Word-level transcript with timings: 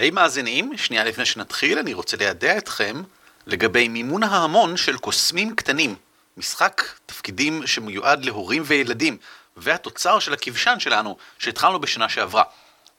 היי 0.00 0.10
מאזינים, 0.10 0.72
שנייה 0.76 1.04
לפני 1.04 1.24
שנתחיל 1.24 1.78
אני 1.78 1.94
רוצה 1.94 2.16
לידע 2.16 2.58
אתכם 2.58 3.02
לגבי 3.46 3.88
מימון 3.88 4.22
ההמון 4.22 4.76
של 4.76 4.96
קוסמים 4.96 5.56
קטנים, 5.56 5.94
משחק 6.36 6.82
תפקידים 7.06 7.66
שמיועד 7.66 8.24
להורים 8.24 8.62
וילדים, 8.66 9.16
והתוצר 9.56 10.18
של 10.18 10.32
הכבשן 10.32 10.80
שלנו 10.80 11.16
שהתחלנו 11.38 11.80
בשנה 11.80 12.08
שעברה. 12.08 12.42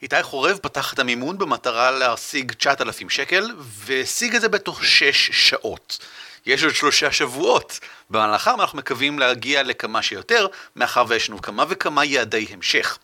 איתי 0.01 0.23
חורב 0.23 0.57
פתח 0.61 0.93
את 0.93 0.99
המימון 0.99 1.37
במטרה 1.37 1.91
להשיג 1.91 2.52
9,000 2.52 3.09
שקל, 3.09 3.52
והשיג 3.57 4.36
את 4.36 4.41
זה 4.41 4.49
בתוך 4.49 4.86
6 4.86 5.29
שעות. 5.31 5.99
יש 6.45 6.63
עוד 6.63 6.75
שלושה 6.75 7.11
שבועות. 7.11 7.79
במהלכם 8.09 8.61
אנחנו 8.61 8.77
מקווים 8.77 9.20
להגיע 9.20 9.63
לכמה 9.63 10.02
שיותר, 10.02 10.47
מאחר 10.75 11.04
ויש 11.07 11.29
לנו 11.29 11.41
כמה 11.41 11.65
וכמה 11.70 12.05
יעדי 12.05 12.47
המשך. 12.54 12.97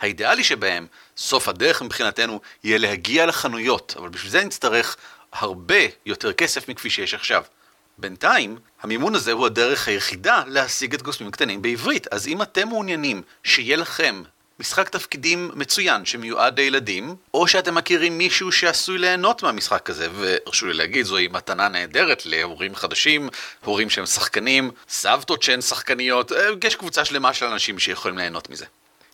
האידיאלי 0.00 0.44
שבהם, 0.44 0.86
סוף 1.16 1.48
הדרך 1.48 1.82
מבחינתנו, 1.82 2.40
יהיה 2.64 2.78
להגיע 2.78 3.26
לחנויות, 3.26 3.94
אבל 3.98 4.08
בשביל 4.08 4.30
זה 4.30 4.44
נצטרך 4.44 4.96
הרבה 5.32 5.80
יותר 6.06 6.32
כסף 6.32 6.68
מכפי 6.68 6.90
שיש 6.90 7.14
עכשיו. 7.14 7.42
בינתיים, 7.98 8.58
המימון 8.82 9.14
הזה 9.14 9.32
הוא 9.32 9.46
הדרך 9.46 9.88
היחידה 9.88 10.42
להשיג 10.46 10.94
את 10.94 11.02
קוסמים 11.02 11.30
קטנים 11.30 11.62
בעברית, 11.62 12.06
אז 12.10 12.28
אם 12.28 12.42
אתם 12.42 12.68
מעוניינים 12.68 13.22
שיהיה 13.44 13.76
לכם 13.76 14.22
משחק 14.60 14.88
תפקידים 14.88 15.50
מצוין 15.54 16.04
שמיועד 16.04 16.60
לילדים, 16.60 17.16
או 17.34 17.48
שאתם 17.48 17.74
מכירים 17.74 18.18
מישהו 18.18 18.52
שעשוי 18.52 18.98
ליהנות 18.98 19.42
מהמשחק 19.42 19.90
הזה, 19.90 20.08
והרשו 20.14 20.66
לי 20.66 20.74
להגיד, 20.74 21.06
זוהי 21.06 21.28
מתנה 21.28 21.68
נהדרת 21.68 22.26
להורים 22.26 22.74
חדשים, 22.74 23.28
הורים 23.64 23.90
שהם 23.90 24.06
שחקנים, 24.06 24.70
סבתות 24.88 25.42
שהן 25.42 25.60
שחקניות, 25.60 26.32
אה, 26.32 26.48
יש 26.64 26.74
קבוצה 26.74 27.04
שלמה 27.04 27.34
של 27.34 27.46
אנשים 27.46 27.78
שיכולים 27.78 28.18
ליהנות 28.18 28.50
מזה. 28.50 28.66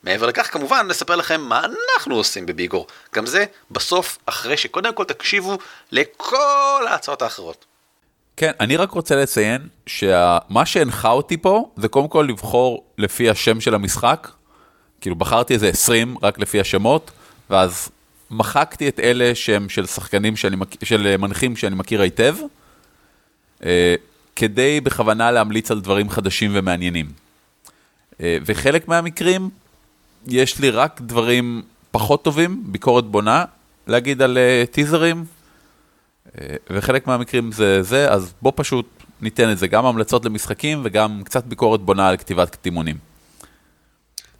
מעבר 0.04 0.26
לכך, 0.26 0.54
כמובן, 0.54 0.88
נספר 0.90 1.16
לכם 1.16 1.42
מה 1.42 1.62
אנחנו 1.66 2.16
עושים 2.16 2.46
בביגור. 2.46 2.88
גם 3.16 3.26
זה 3.26 3.46
בסוף, 3.72 4.18
אחרי 4.26 4.58
שקודם 4.58 4.94
כל 4.94 5.04
תקשיבו 5.04 5.58
לכל 5.92 6.86
ההצעות 6.88 7.22
האחרות. 7.22 7.66
כן, 8.38 8.52
אני 8.60 8.78
רק 8.78 8.92
רוצה 8.92 9.16
לציין 9.16 9.68
שמה 9.88 10.66
שהנחה 10.66 11.10
אותי 11.10 11.38
פה, 11.38 11.70
זה 11.78 11.88
קודם 11.88 12.08
כל 12.08 12.26
לבחור 12.30 12.86
לפי 12.98 13.30
השם 13.30 13.62
של 13.62 13.76
המשחק. 13.76 14.28
כאילו, 15.02 15.16
בחרתי 15.16 15.54
איזה 15.54 15.68
20 15.68 16.16
רק 16.24 16.40
לפי 16.40 16.60
השמות, 16.60 17.12
ואז 17.50 17.90
מחקתי 18.32 18.88
את 18.88 19.00
אלה 19.00 19.36
שהם 19.36 19.70
של 19.70 19.86
שחקנים, 19.86 20.36
שאני, 20.36 20.56
של 20.84 21.18
מנחים 21.18 21.56
שאני 21.56 21.76
מכיר 21.76 22.02
היטב, 22.02 22.36
אה, 23.64 23.96
כדי 24.36 24.82
בכוונה 24.82 25.32
להמליץ 25.32 25.72
על 25.72 25.80
דברים 25.80 26.10
חדשים 26.10 26.52
ומעניינים. 26.54 27.06
אה, 28.22 28.38
וחלק 28.46 28.88
מהמקרים, 28.88 29.50
יש 30.28 30.60
לי 30.60 30.70
רק 30.70 31.02
דברים 31.02 31.62
פחות 31.92 32.24
טובים, 32.24 32.64
ביקורת 32.66 33.06
בונה, 33.06 33.46
להגיד 33.88 34.22
על 34.22 34.38
אה, 34.38 34.64
טיזרים, 34.72 35.26
וחלק 36.70 37.08
מהמקרים 37.08 37.52
זה 37.52 37.84
זה, 37.84 38.12
אז 38.12 38.34
בוא 38.42 38.52
פשוט 38.56 38.86
ניתן 39.22 39.52
את 39.52 39.58
זה, 39.58 39.68
גם 39.68 39.86
המלצות 39.86 40.26
למשחקים 40.26 40.82
וגם 40.84 41.22
קצת 41.26 41.46
ביקורת 41.46 41.82
בונה 41.82 42.10
על 42.10 42.18
כתיבת 42.18 42.50
קטימונים. 42.50 42.98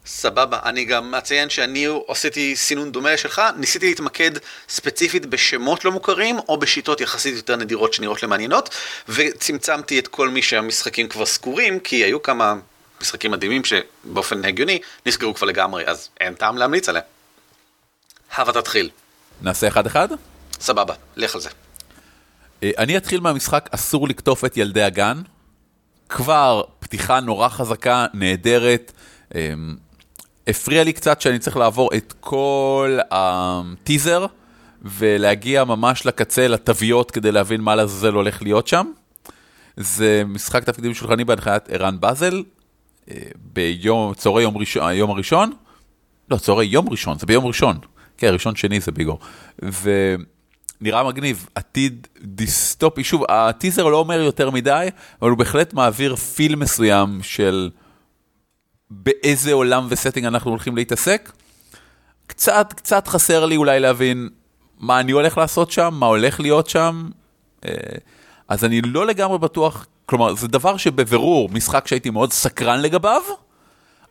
סבבה, 0.06 0.60
אני 0.64 0.86
גם 0.86 1.16
אציין 1.16 1.50
שאני 1.50 1.88
עשיתי 2.08 2.56
סינון 2.56 2.92
דומה 2.92 3.14
לשלך, 3.14 3.42
ניסיתי 3.58 3.88
להתמקד 3.90 4.32
ספציפית 4.70 5.26
בשמות 5.26 5.86
לא 5.86 5.92
מוכרים 5.92 6.40
או 6.40 6.58
בשיטות 6.58 7.02
יחסית 7.02 7.36
יותר 7.36 7.56
נדירות 7.56 7.94
שנראות 7.94 8.24
למעניינות 8.24 8.76
וצמצמתי 9.10 10.00
את 10.00 10.08
כל 10.08 10.30
מי 10.30 10.42
שהמשחקים 10.42 11.08
כבר 11.08 11.26
סגורים 11.26 11.80
כי 11.80 11.96
היו 11.96 12.24
כמה 12.24 12.56
משחקים 13.02 13.32
מדהימים 13.32 13.62
שבאופן 13.66 14.46
הגיוני 14.46 14.80
נסגרו 15.06 15.34
כבר 15.34 15.48
לגמרי 15.48 15.86
אז 15.88 16.10
אין 16.20 16.34
טעם 16.34 16.58
להמליץ 16.58 16.90
עליהם. 16.90 17.06
הבה 18.36 18.54
תתחיל. 18.54 18.90
נעשה 19.42 19.68
אחד 19.68 19.86
אחד? 19.86 20.08
סבבה, 20.60 20.94
לך 21.16 21.36
על 21.36 21.42
זה. 21.42 21.50
אה, 22.64 22.72
אני 22.78 22.98
אתחיל 22.98 23.20
מהמשחק 23.20 23.70
אסור 23.72 24.08
לקטוף 24.08 24.46
את 24.46 24.58
ילדי 24.58 24.84
הגן. 24.84 25.22
כבר 26.10 26.64
פתיחה 26.80 27.20
נורא 27.20 27.50
חזקה, 27.50 28.06
נהדרת. 28.14 28.92
הפריע 30.48 30.84
לי 30.84 30.94
קצת 30.94 31.22
שאני 31.22 31.40
צריך 31.40 31.58
לעבור 31.58 31.90
את 31.96 32.14
כל 32.20 32.98
הטיזר 33.12 34.26
ולהגיע 34.82 35.64
ממש 35.64 36.06
לקצה, 36.06 36.48
לתוויות, 36.48 37.12
כדי 37.12 37.32
להבין 37.32 37.62
מה 37.62 37.76
לעזאזל 37.76 38.14
הולך 38.14 38.42
להיות 38.42 38.68
שם. 38.68 38.92
זה 39.78 40.24
משחק 40.28 40.64
תפקידים 40.64 40.94
שולחני 40.94 41.24
בהנחיית 41.24 41.70
ערן 41.70 42.00
באזל, 42.00 42.44
אה, 43.12 43.18
ביום, 43.54 44.14
צהרי 44.14 44.44
יום, 44.44 44.58
ראשון, 44.58 44.88
היום 44.88 45.12
הראשון, 45.12 45.52
לא, 46.32 46.38
צהרי 46.38 46.66
יום 46.66 46.90
ראשון, 46.90 47.20
זה 47.20 47.26
ביום 47.26 47.46
ראשון, 47.46 47.78
כן, 48.18 48.34
ראשון 48.34 48.56
שני 48.56 48.80
זה 48.80 48.92
ביגור. 48.92 49.20
ונראה 49.60 51.04
מגניב, 51.04 51.50
עתיד 51.56 52.08
דיסטופי, 52.22 53.04
שוב, 53.04 53.24
הטיזר 53.30 53.88
לא 53.88 53.98
אומר 53.98 54.22
יותר 54.22 54.50
מדי, 54.50 54.88
אבל 55.22 55.30
הוא 55.30 55.38
בהחלט 55.38 55.74
מעביר 55.74 56.16
feel 56.16 56.56
מסוים 56.56 57.20
של... 57.24 57.70
באיזה 58.90 59.54
עולם 59.54 59.88
ו 59.90 59.94
setting 59.94 60.26
אנחנו 60.26 60.52
הולכים 60.52 60.76
להתעסק. 60.76 61.32
קצת, 62.28 62.74
קצת 62.76 63.08
חסר 63.08 63.46
לי 63.46 63.58
אולי 63.58 63.80
להבין 63.80 64.30
מה 64.80 65.00
אני 65.00 65.12
הולך 65.12 65.38
לעשות 65.38 65.72
שם, 65.72 65.94
מה 65.94 66.06
הולך 66.06 66.40
להיות 66.40 66.70
שם. 66.70 67.10
אה, 67.66 67.72
אז 68.48 68.66
אני 68.66 68.82
לא 68.82 69.06
לגמרי 69.06 69.38
בטוח, 69.38 69.86
כלומר, 70.06 70.36
זה 70.36 70.48
דבר 70.48 70.78
שבבירור, 70.78 71.50
משחק 71.50 71.88
שהייתי 71.88 72.10
מאוד 72.10 72.34
סקרן 72.34 72.82
לגביו, 72.82 73.22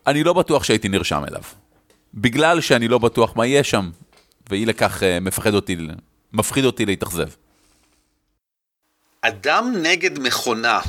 אני 0.07 0.25
לא 0.25 0.33
בטוח 0.33 0.65
שהייתי 0.65 0.89
נרשם 0.89 1.25
אליו. 1.29 1.43
בגלל 2.15 2.61
שאני 2.61 2.89
לא 2.89 2.99
בטוח 2.99 3.37
מה 3.37 3.47
יהיה 3.47 3.65
שם, 3.65 3.91
ואי 4.51 4.67
לכך 4.67 5.03
אה, 5.03 5.21
מפחד 5.21 5.55
אותי, 5.55 5.77
מפחיד 6.33 6.65
אותי 6.65 6.87
להתאכזב. 6.87 7.29
אדם 9.21 9.75
נגד 9.83 10.19
מכונה. 10.19 10.81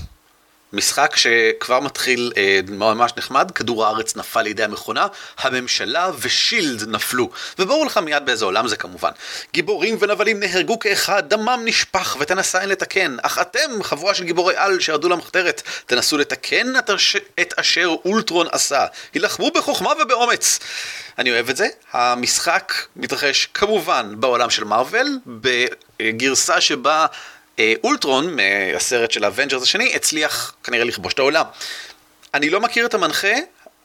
משחק 0.73 1.15
שכבר 1.15 1.79
מתחיל 1.79 2.31
אה, 2.37 2.59
ממש 2.67 3.11
נחמד, 3.17 3.51
כדור 3.51 3.85
הארץ 3.85 4.15
נפל 4.15 4.41
לידי 4.41 4.63
המכונה, 4.63 5.07
הממשלה 5.37 6.11
ושילד 6.19 6.89
נפלו. 6.89 7.29
וברור 7.59 7.85
לך 7.85 7.97
מיד 7.97 8.25
באיזה 8.25 8.45
עולם 8.45 8.67
זה 8.67 8.77
כמובן. 8.77 9.11
גיבורים 9.53 9.97
ונבלים 9.99 10.39
נהרגו 10.39 10.79
כאחד, 10.79 11.23
דמם 11.29 11.61
נשפך 11.65 12.17
ותנסה 12.19 12.65
לתקן. 12.65 13.17
אך 13.21 13.39
אתם, 13.39 13.83
חבורה 13.83 14.13
של 14.13 14.23
גיבורי 14.23 14.53
על 14.57 14.79
שירדו 14.79 15.09
למחתרת, 15.09 15.61
תנסו 15.85 16.17
לתקן 16.17 16.77
את, 16.77 16.89
הש... 16.89 17.15
את 17.41 17.53
אשר 17.59 17.95
אולטרון 18.05 18.47
עשה. 18.51 18.85
הילחמו 19.13 19.51
בחוכמה 19.51 19.91
ובאומץ. 20.01 20.59
אני 21.17 21.31
אוהב 21.31 21.49
את 21.49 21.57
זה. 21.57 21.67
המשחק 21.93 22.73
מתרחש 22.95 23.47
כמובן 23.53 24.13
בעולם 24.17 24.49
של 24.49 24.63
מארוול, 24.63 25.19
בגרסה 25.27 26.61
שבה... 26.61 27.05
אה, 27.59 27.73
אולטרון, 27.83 28.35
מהסרט 28.35 29.11
של 29.11 29.23
האבנג'רס 29.23 29.63
השני, 29.63 29.95
הצליח 29.95 30.55
כנראה 30.63 30.83
לכבוש 30.83 31.13
את 31.13 31.19
העולם. 31.19 31.45
אני 32.33 32.49
לא 32.49 32.59
מכיר 32.59 32.85
את 32.85 32.93
המנחה, 32.93 33.33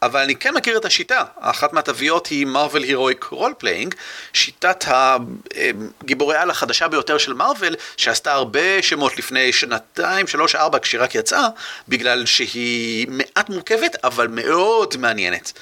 אבל 0.02 0.20
אני 0.20 0.36
כן 0.36 0.54
מכיר 0.54 0.76
את 0.76 0.84
השיטה. 0.84 1.24
אחת 1.40 1.72
מהתוויות 1.72 2.26
היא 2.26 2.46
Marvel 2.46 2.82
Heroic 2.82 3.24
Roleplaying, 3.24 3.94
שיטת 4.32 4.84
הגיבורי 4.88 6.36
על 6.36 6.50
החדשה 6.50 6.88
ביותר 6.88 7.18
של 7.18 7.32
מרוויל, 7.32 7.76
שעשתה 7.96 8.32
הרבה 8.32 8.82
שמות 8.82 9.18
לפני 9.18 9.52
שנתיים, 9.52 10.26
שלוש, 10.26 10.54
ארבע, 10.54 10.78
כשהיא 10.78 11.00
רק 11.00 11.14
יצאה, 11.14 11.48
בגלל 11.88 12.26
שהיא 12.26 13.06
מעט 13.08 13.48
מורכבת, 13.48 13.96
אבל 14.04 14.28
מאוד 14.28 14.96
מעניינת. 14.96 15.52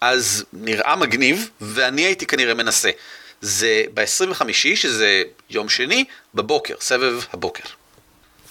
אז 0.00 0.44
נראה 0.52 0.96
מגניב, 0.96 1.50
ואני 1.60 2.02
הייתי 2.02 2.26
כנראה 2.26 2.54
מנסה. 2.54 2.90
זה 3.40 3.82
ב-25, 3.94 4.44
שזה 4.74 5.22
יום 5.50 5.68
שני, 5.68 6.04
בבוקר, 6.34 6.74
סבב 6.80 7.24
הבוקר. 7.32 7.64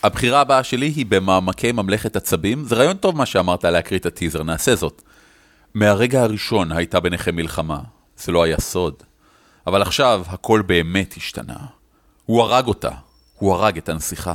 הבחירה 0.04 0.42
הבאה 0.42 0.64
שלי 0.64 0.86
היא 0.86 1.06
במעמקי 1.06 1.72
ממלכת 1.72 2.16
עצבים. 2.16 2.66
זה 2.66 2.76
רעיון 2.76 2.98
טוב 2.98 3.18
מה 3.18 3.26
שאמרת 3.26 3.66
להקריא 3.66 4.00
את 4.00 4.06
הטיזר, 4.06 4.44
נעשה 4.44 4.76
זאת. 4.76 5.02
מהרגע 5.74 6.22
הראשון 6.22 6.72
הייתה 6.72 7.00
ביניכם 7.00 7.36
מלחמה, 7.36 7.80
זה 8.18 8.32
לא 8.32 8.44
היה 8.44 8.60
סוד. 8.60 8.94
אבל 9.68 9.82
עכשיו 9.82 10.24
הכל 10.28 10.62
באמת 10.66 11.14
השתנה. 11.18 11.58
הוא 12.26 12.42
הרג 12.42 12.68
אותה, 12.68 12.92
הוא 13.36 13.54
הרג 13.54 13.78
את 13.78 13.90
הנסיכה. 13.90 14.34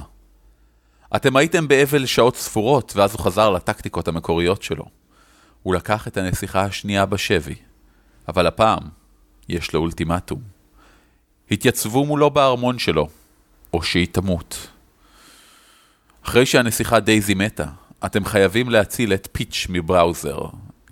אתם 1.16 1.36
הייתם 1.36 1.68
באבל 1.68 2.06
שעות 2.06 2.36
ספורות, 2.36 2.92
ואז 2.96 3.12
הוא 3.12 3.20
חזר 3.20 3.50
לטקטיקות 3.50 4.08
המקוריות 4.08 4.62
שלו. 4.62 4.84
הוא 5.62 5.74
לקח 5.74 6.08
את 6.08 6.16
הנסיכה 6.16 6.62
השנייה 6.62 7.06
בשבי, 7.06 7.54
אבל 8.28 8.46
הפעם 8.46 8.99
יש 9.50 9.72
לו 9.72 9.80
אולטימטום. 9.80 10.40
התייצבו 11.50 12.04
מולו 12.04 12.30
בארמון 12.30 12.78
שלו, 12.78 13.08
או 13.72 13.82
שהיא 13.82 14.06
תמות. 14.12 14.68
אחרי 16.24 16.46
שהנסיכה 16.46 17.00
דייזי 17.00 17.34
מתה, 17.34 17.66
אתם 18.06 18.24
חייבים 18.24 18.70
להציל 18.70 19.14
את 19.14 19.28
פיץ' 19.32 19.66
מבראוזר, 19.68 20.38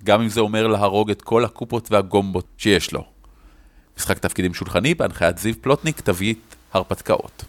גם 0.05 0.23
אם 0.23 0.29
זה 0.29 0.41
אומר 0.41 0.67
להרוג 0.67 1.11
את 1.11 1.23
כל 1.23 1.45
הקופות 1.45 1.93
והגומבות 1.93 2.47
שיש 2.59 2.93
לו. 2.93 3.05
משחק 3.99 4.19
תפקידים 4.19 4.55
שולחני 4.55 4.95
בהנחיית 4.95 5.39
זיו 5.39 5.55
פלוטניק, 5.61 6.01
תווית 6.01 6.57
הרפתקאות. 6.73 7.45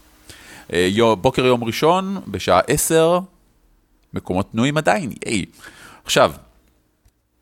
אה, 0.72 1.14
בוקר 1.20 1.46
יום 1.46 1.64
ראשון, 1.64 2.20
בשעה 2.28 2.60
10, 2.66 3.20
מקומות 4.14 4.48
פנויים 4.52 4.76
עדיין, 4.76 5.12
ייי. 5.26 5.44
עכשיו, 6.04 6.32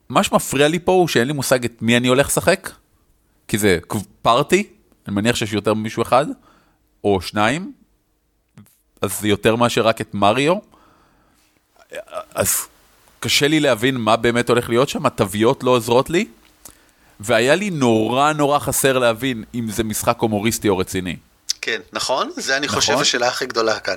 מה 0.09 0.23
שמפריע 0.23 0.69
לי 0.69 0.79
פה 0.79 0.93
הוא 0.93 1.09
שאין 1.09 1.27
לי 1.27 1.33
מושג 1.33 1.65
את 1.65 1.83
מי 1.83 1.97
אני 1.97 2.09
הולך 2.09 2.27
לשחק, 2.27 2.71
כי 3.49 3.59
זה 3.59 3.79
פארטי, 4.23 4.67
אני 5.09 5.15
מניח 5.17 5.37
שיש 5.37 5.53
יותר 5.53 5.75
ממישהו 5.75 6.03
אחד, 6.03 6.27
או 7.05 7.21
שניים, 7.21 7.73
אז 9.03 9.21
זה 9.21 9.29
יותר 9.29 9.57
מאשר 9.57 9.87
רק 9.87 10.01
את 10.01 10.15
מריו. 10.15 10.55
אז 12.35 12.57
קשה 13.21 13.49
לי 13.49 13.61
להבין 13.61 13.97
מה 13.97 14.17
באמת 14.17 14.49
הולך 14.49 14.69
להיות 14.69 14.89
שם, 14.89 15.07
התוויות 15.07 15.65
לא 15.65 15.71
עוזרות 15.71 16.11
לי, 16.11 16.27
והיה 17.21 17.55
לי 17.55 17.71
נורא 17.71 18.33
נורא 18.33 18.59
חסר 18.59 18.99
להבין 18.99 19.45
אם 19.55 19.71
זה 19.71 19.85
משחק 19.85 20.19
הומוריסטי 20.19 20.69
או 20.69 20.79
רציני. 20.79 21.17
כן, 21.61 21.81
נכון? 21.93 22.31
זה 22.37 22.57
אני 22.57 22.67
נכון? 22.67 22.81
חושב 22.81 22.99
השאלה 22.99 23.29
הכי 23.29 23.47
גדולה 23.47 23.81
כאן. 23.81 23.97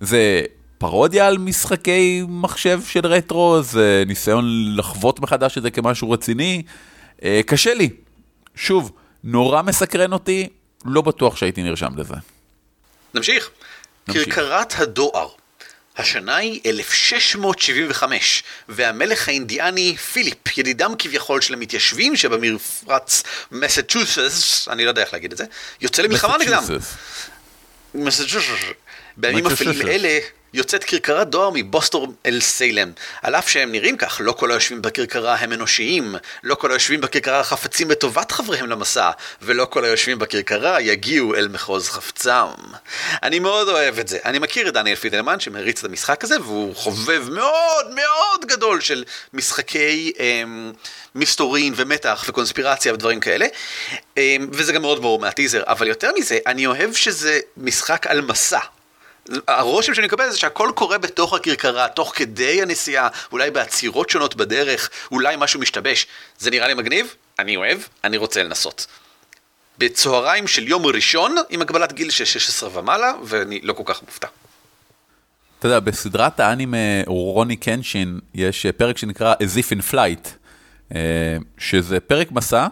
זה 0.00 0.42
פרודיה 0.78 1.26
על 1.26 1.38
משחקי 1.38 2.22
מחשב 2.28 2.80
של 2.86 3.06
רטרו, 3.06 3.62
זה 3.62 4.02
ניסיון 4.06 4.76
לחוות 4.76 5.20
מחדש 5.20 5.58
את 5.58 5.62
זה 5.62 5.70
כמשהו 5.70 6.10
רציני. 6.10 6.62
אה, 7.22 7.40
קשה 7.46 7.74
לי. 7.74 7.90
שוב, 8.58 8.92
נורא 9.24 9.62
מסקרן 9.62 10.12
אותי, 10.12 10.48
לא 10.84 11.00
בטוח 11.00 11.36
שהייתי 11.36 11.62
נרשם 11.62 11.88
לזה. 11.96 12.14
נמשיך. 13.14 13.50
נמשיך. 14.08 14.34
כרכרת 14.34 14.74
הדואר. 14.78 15.28
השנה 15.96 16.36
היא 16.36 16.60
1675, 16.66 18.42
והמלך 18.68 19.28
האינדיאני 19.28 19.96
פיליפ, 19.96 20.58
ידידם 20.58 20.94
כביכול 20.98 21.40
של 21.40 21.54
המתיישבים 21.54 22.16
שבמפרץ 22.16 23.22
מסצ'וסס, 23.52 24.68
אני 24.68 24.84
לא 24.84 24.90
יודע 24.90 25.02
איך 25.02 25.12
להגיד 25.12 25.32
את 25.32 25.38
זה, 25.38 25.44
יוצא 25.80 26.02
למלחמה 26.02 26.36
נגדם. 26.38 26.62
מסצ'וסס. 27.94 28.60
בימים 29.16 29.46
אפלים 29.46 29.88
אלה 29.88 30.18
יוצאת 30.54 30.84
כרכרת 30.84 31.28
דואר 31.28 31.50
מבוסטור 31.54 32.14
אל 32.26 32.40
סיילם. 32.40 32.92
על 33.22 33.34
אף 33.34 33.48
שהם 33.48 33.72
נראים 33.72 33.96
כך, 33.96 34.20
לא 34.24 34.32
כל 34.32 34.50
היושבים 34.50 34.82
בכרכרה 34.82 35.34
הם 35.34 35.52
אנושיים, 35.52 36.14
לא 36.42 36.54
כל 36.54 36.70
היושבים 36.70 37.00
בכרכרה 37.00 37.44
חפצים 37.44 37.90
לטובת 37.90 38.30
חבריהם 38.32 38.66
למסע, 38.66 39.10
ולא 39.42 39.64
כל 39.64 39.84
היושבים 39.84 40.18
בכרכרה 40.18 40.80
יגיעו 40.80 41.34
אל 41.34 41.48
מחוז 41.48 41.88
חפצם. 41.88 42.46
אני 43.22 43.38
מאוד 43.38 43.68
אוהב 43.68 43.98
את 43.98 44.08
זה. 44.08 44.18
אני 44.24 44.38
מכיר 44.38 44.68
את 44.68 44.74
דניאל 44.74 44.96
פידלמן 44.96 45.40
שמריץ 45.40 45.78
את 45.78 45.84
המשחק 45.84 46.24
הזה, 46.24 46.40
והוא 46.40 46.76
חובב 46.76 47.24
מאוד 47.30 47.86
מאוד 47.94 48.44
גדול 48.46 48.80
של 48.80 49.04
משחקי 49.34 50.12
אמ, 50.18 50.72
מסתורין 51.14 51.72
ומתח 51.76 52.24
וקונספירציה 52.28 52.94
ודברים 52.94 53.20
כאלה, 53.20 53.46
אמ, 54.16 54.48
וזה 54.52 54.72
גם 54.72 54.82
מאוד 54.82 55.02
ברור 55.02 55.18
מהטיזר, 55.18 55.62
אבל 55.66 55.86
יותר 55.86 56.10
מזה, 56.18 56.38
אני 56.46 56.66
אוהב 56.66 56.92
שזה 56.92 57.40
משחק 57.56 58.06
על 58.06 58.20
מסע. 58.20 58.77
הרושם 59.48 59.94
שאני 59.94 60.06
מקבל 60.06 60.30
זה 60.30 60.38
שהכל 60.38 60.70
קורה 60.74 60.98
בתוך 60.98 61.34
הכרכרה, 61.34 61.88
תוך 61.88 62.12
כדי 62.16 62.62
הנסיעה, 62.62 63.08
אולי 63.32 63.50
בעצירות 63.50 64.10
שונות 64.10 64.34
בדרך, 64.36 64.90
אולי 65.10 65.34
משהו 65.38 65.60
משתבש. 65.60 66.06
זה 66.38 66.50
נראה 66.50 66.68
לי 66.68 66.74
מגניב, 66.74 67.14
אני 67.38 67.56
אוהב, 67.56 67.78
אני 68.04 68.16
רוצה 68.16 68.42
לנסות. 68.42 68.86
בצהריים 69.78 70.46
של 70.46 70.68
יום 70.68 70.86
ראשון, 70.86 71.36
עם 71.50 71.62
הגבלת 71.62 71.92
גיל 71.92 72.10
של 72.10 72.24
16 72.24 72.78
ומעלה, 72.78 73.12
ואני 73.24 73.60
לא 73.62 73.72
כל 73.72 73.82
כך 73.86 74.02
מופתע. 74.02 74.28
אתה 75.58 75.68
יודע, 75.68 75.80
בסדרת 75.80 76.40
האנימה 76.40 76.76
רוני 77.06 77.56
קנשין, 77.56 78.20
יש 78.34 78.66
פרק 78.66 78.98
שנקרא 78.98 79.34
As 79.34 79.58
If 79.58 79.78
in 79.78 79.92
Flight, 79.92 80.28
אה, 80.94 81.36
שזה 81.58 82.00
פרק 82.00 82.32
מסע, 82.32 82.66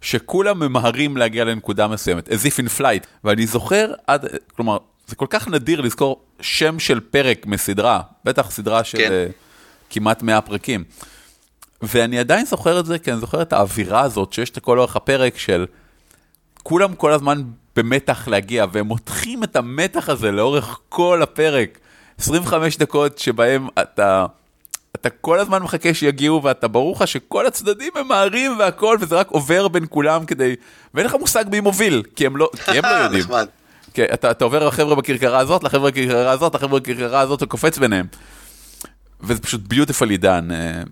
שכולם 0.00 0.58
ממהרים 0.58 1.16
להגיע 1.16 1.44
לנקודה 1.44 1.88
מסוימת, 1.88 2.28
As 2.28 2.32
If 2.46 2.64
in 2.64 2.80
Flight, 2.80 3.06
ואני 3.24 3.46
זוכר 3.46 3.92
עד, 4.06 4.26
כלומר, 4.56 4.78
זה 5.06 5.16
כל 5.16 5.26
כך 5.30 5.48
נדיר 5.48 5.80
לזכור 5.80 6.22
שם 6.40 6.78
של 6.78 7.00
פרק 7.00 7.46
מסדרה, 7.46 8.00
בטח 8.24 8.50
סדרה 8.50 8.84
של 8.84 8.98
כן. 8.98 9.10
uh, 9.10 9.32
כמעט 9.90 10.22
100 10.22 10.40
פרקים. 10.40 10.84
ואני 11.82 12.18
עדיין 12.18 12.46
זוכר 12.46 12.80
את 12.80 12.86
זה, 12.86 12.98
כי 12.98 13.12
אני 13.12 13.20
זוכר 13.20 13.42
את 13.42 13.52
האווירה 13.52 14.00
הזאת 14.00 14.32
שיש 14.32 14.50
את 14.50 14.58
כל 14.58 14.78
אורך 14.78 14.96
הפרק 14.96 15.38
של 15.38 15.66
כולם 16.62 16.94
כל 16.94 17.12
הזמן 17.12 17.42
במתח 17.76 18.28
להגיע, 18.28 18.66
והם 18.72 18.86
מותחים 18.86 19.44
את 19.44 19.56
המתח 19.56 20.08
הזה 20.08 20.32
לאורך 20.32 20.78
כל 20.88 21.22
הפרק. 21.22 21.78
25 22.18 22.76
דקות 22.76 23.18
שבהם 23.18 23.68
אתה, 23.80 24.26
אתה 24.94 25.10
כל 25.10 25.38
הזמן 25.38 25.62
מחכה 25.62 25.94
שיגיעו, 25.94 26.42
ואתה 26.42 26.68
ברור 26.68 26.96
לך 26.96 27.08
שכל 27.08 27.46
הצדדים 27.46 27.92
ממהרים 27.96 28.58
והכל, 28.58 28.96
וזה 29.00 29.14
רק 29.14 29.28
עובר 29.28 29.68
בין 29.68 29.84
כולם 29.90 30.24
כדי... 30.24 30.54
ואין 30.94 31.06
לך 31.06 31.14
מושג 31.14 31.44
מי 31.50 31.60
מוביל, 31.60 32.02
כי 32.16 32.26
הם 32.26 32.36
לא, 32.36 32.50
כי 32.64 32.78
הם 32.78 32.84
לא 32.84 32.90
יודעים. 33.04 33.24
כן, 33.94 34.06
אתה, 34.14 34.30
אתה 34.30 34.44
עובר 34.44 34.66
לחבר'ה 34.66 34.94
בכרכרה 34.94 35.38
הזאת, 35.38 35.64
לחבר'ה 35.64 35.90
בכרכרה 35.90 36.30
הזאת, 36.30 36.54
לחבר'ה 36.54 36.80
בכרכרה 36.80 37.20
הזאת, 37.20 37.38
אתה 37.38 37.46
קופץ 37.46 37.78
ביניהם. 37.78 38.06
וזה 39.20 39.42
פשוט 39.42 39.60
ביוטיפולי 39.60 40.16
דן. 40.16 40.48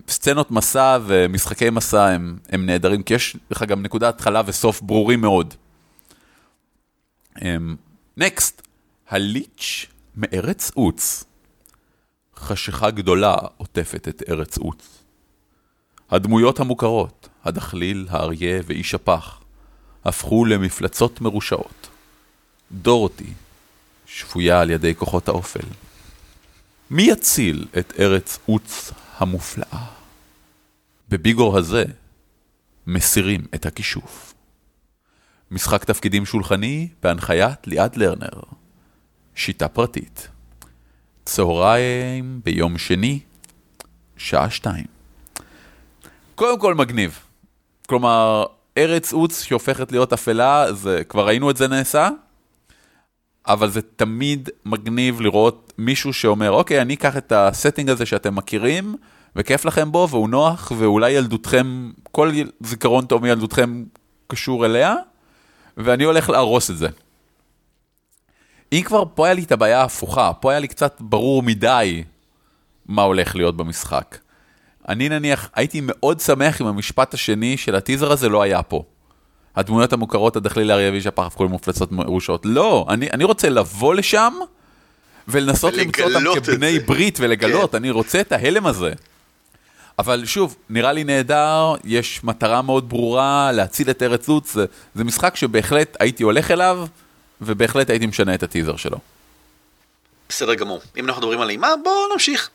סצנות 0.07 0.51
מסע 0.51 0.97
ומשחקי 1.05 1.69
מסע 1.69 2.05
הם, 2.07 2.37
הם 2.49 2.65
נהדרים, 2.65 3.03
כי 3.03 3.13
יש 3.13 3.37
לך 3.51 3.63
גם 3.63 3.81
נקודת 3.81 4.15
התחלה 4.15 4.41
וסוף 4.45 4.81
ברורים 4.81 5.21
מאוד. 5.21 5.53
נקסט, 8.17 8.61
um, 8.61 8.65
הליץ' 9.09 9.85
מארץ 10.15 10.71
עוץ. 10.73 11.23
חשיכה 12.35 12.91
גדולה 12.91 13.35
עוטפת 13.57 14.07
את 14.07 14.23
ארץ 14.29 14.57
עוץ. 14.57 15.03
הדמויות 16.11 16.59
המוכרות, 16.59 17.29
הדחליל, 17.43 18.07
האריה 18.09 18.61
ואיש 18.65 18.95
הפח, 18.95 19.41
הפכו 20.05 20.45
למפלצות 20.45 21.21
מרושעות. 21.21 21.92
דורותי, 22.73 23.33
שבויה 24.05 24.61
על 24.61 24.69
ידי 24.69 24.95
כוחות 24.95 25.27
האופל. 25.27 25.67
מי 26.89 27.03
יציל 27.03 27.67
את 27.79 27.93
ארץ 27.99 28.39
עוץ 28.45 28.91
המופלאה? 29.17 29.85
בביגור 31.09 31.57
הזה 31.57 31.83
מסירים 32.87 33.41
את 33.55 33.65
הכישוף. 33.65 34.33
משחק 35.51 35.83
תפקידים 35.83 36.25
שולחני 36.25 36.87
בהנחיית 37.03 37.67
ליעד 37.67 37.95
לרנר. 37.95 38.41
שיטה 39.35 39.67
פרטית. 39.67 40.27
צהריים 41.25 42.41
ביום 42.43 42.77
שני, 42.77 43.19
שעה 44.17 44.49
שתיים. 44.49 44.85
קודם 46.35 46.59
כל 46.59 46.75
מגניב. 46.75 47.19
כלומר, 47.87 48.45
ארץ 48.77 49.13
עוץ 49.13 49.43
שהופכת 49.43 49.91
להיות 49.91 50.13
אפלה, 50.13 50.73
זה, 50.73 51.03
כבר 51.09 51.27
ראינו 51.27 51.49
את 51.49 51.57
זה 51.57 51.67
נעשה, 51.67 52.09
אבל 53.47 53.69
זה 53.69 53.81
תמיד 53.81 54.49
מגניב 54.65 55.21
לראות 55.21 55.73
מישהו 55.77 56.13
שאומר, 56.13 56.51
אוקיי, 56.51 56.81
אני 56.81 56.93
אקח 56.93 57.17
את 57.17 57.31
הסטינג 57.31 57.89
הזה 57.89 58.05
שאתם 58.05 58.35
מכירים, 58.35 58.95
וכיף 59.35 59.65
לכם 59.65 59.91
בו, 59.91 60.07
והוא 60.09 60.29
נוח, 60.29 60.71
ואולי 60.77 61.11
ילדותכם, 61.11 61.91
כל 62.11 62.31
זיכרון 62.61 63.05
טוב 63.05 63.21
מילדותכם 63.21 63.83
קשור 64.27 64.65
אליה, 64.65 64.95
ואני 65.77 66.03
הולך 66.03 66.29
להרוס 66.29 66.71
את 66.71 66.77
זה. 66.77 66.87
אם 68.73 68.81
כבר 68.85 69.03
פה 69.15 69.25
היה 69.25 69.33
לי 69.33 69.43
את 69.43 69.51
הבעיה 69.51 69.81
ההפוכה, 69.81 70.31
פה 70.33 70.51
היה 70.51 70.59
לי 70.59 70.67
קצת 70.67 70.97
ברור 70.99 71.43
מדי 71.43 72.03
מה 72.85 73.01
הולך 73.01 73.35
להיות 73.35 73.57
במשחק. 73.57 74.17
אני 74.87 75.09
נניח, 75.09 75.49
הייתי 75.55 75.81
מאוד 75.83 76.19
שמח 76.19 76.61
אם 76.61 76.67
המשפט 76.67 77.13
השני 77.13 77.57
של 77.57 77.75
הטיזר 77.75 78.11
הזה 78.11 78.29
לא 78.29 78.41
היה 78.41 78.63
פה. 78.63 78.83
הדמויות 79.55 79.93
המוכרות, 79.93 80.35
הדחליל 80.35 80.71
האריה 80.71 80.91
ויש 80.91 81.05
הפחף 81.05 81.35
כל 81.35 81.47
מופלצות 81.47 81.91
מרושות. 81.91 82.41
לא, 82.45 82.85
אני, 82.89 83.09
אני 83.11 83.23
רוצה 83.23 83.49
לבוא 83.49 83.95
לשם 83.95 84.33
ולנסות 85.27 85.73
למצוא 85.73 86.05
אותם 86.05 86.41
כבני 86.41 86.79
זה. 86.79 86.85
ברית 86.85 87.17
ולגלות, 87.21 87.71
כן. 87.71 87.77
אני 87.77 87.91
רוצה 87.91 88.21
את 88.21 88.31
ההלם 88.31 88.65
הזה. 88.67 88.93
אבל 89.99 90.25
שוב, 90.25 90.55
נראה 90.69 90.93
לי 90.93 91.03
נהדר, 91.03 91.73
יש 91.83 92.23
מטרה 92.23 92.61
מאוד 92.61 92.89
ברורה 92.89 93.51
להציל 93.51 93.89
את 93.89 94.03
ארץ 94.03 94.27
לוץ, 94.27 94.53
זה, 94.53 94.65
זה 94.95 95.03
משחק 95.03 95.35
שבהחלט 95.35 95.97
הייתי 95.99 96.23
הולך 96.23 96.51
אליו, 96.51 96.85
ובהחלט 97.41 97.89
הייתי 97.89 98.05
משנה 98.05 98.35
את 98.35 98.43
הטיזר 98.43 98.75
שלו. 98.75 98.97
בסדר 100.29 100.53
גמור. 100.53 100.81
אם 100.97 101.05
אנחנו 101.05 101.21
מדברים 101.21 101.41
על 101.41 101.49
אימה, 101.49 101.73
בואו 101.83 102.13
נמשיך. 102.13 102.49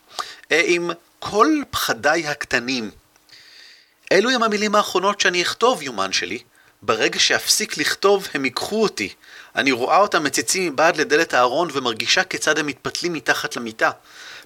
אה, 0.52 0.62
עם 0.64 0.90
כל 1.18 1.48
פחדיי 1.70 2.26
הקטנים. 2.26 2.90
אלו 4.12 4.30
הם 4.30 4.42
המילים 4.42 4.74
האחרונות 4.74 5.20
שאני 5.20 5.42
אכתוב, 5.42 5.82
יומן 5.82 6.12
שלי. 6.12 6.38
ברגע 6.82 7.18
שאפסיק 7.18 7.78
לכתוב, 7.78 8.28
הם 8.34 8.44
ייקחו 8.44 8.82
אותי. 8.82 9.14
אני 9.56 9.72
רואה 9.72 9.98
אותם 9.98 10.24
מציצים 10.24 10.72
מבעד 10.72 10.96
לדלת 10.96 11.34
הארון 11.34 11.68
ומרגישה 11.72 12.24
כיצד 12.24 12.58
הם 12.58 12.66
מתפתלים 12.66 13.12
מתחת 13.12 13.56
למיטה. 13.56 13.90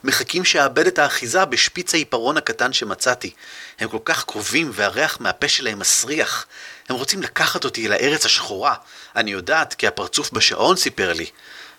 מחכים 0.04 0.44
שאאבד 0.44 0.86
את 0.86 0.98
האחיזה 0.98 1.44
בשפיץ 1.44 1.94
העיפרון 1.94 2.36
הקטן 2.36 2.72
שמצאתי. 2.72 3.30
הם 3.78 3.88
כל 3.88 3.98
כך 4.04 4.24
קרובים 4.24 4.70
והריח 4.74 5.20
מהפה 5.20 5.48
שלהם 5.48 5.78
מסריח. 5.78 6.46
הם 6.88 6.96
רוצים 6.96 7.22
לקחת 7.22 7.64
אותי 7.64 7.86
אל 7.86 7.92
הארץ 7.92 8.26
השחורה. 8.26 8.74
אני 9.16 9.30
יודעת 9.30 9.74
כי 9.74 9.86
הפרצוף 9.86 10.32
בשעון 10.32 10.76
סיפר 10.76 11.12
לי. 11.12 11.26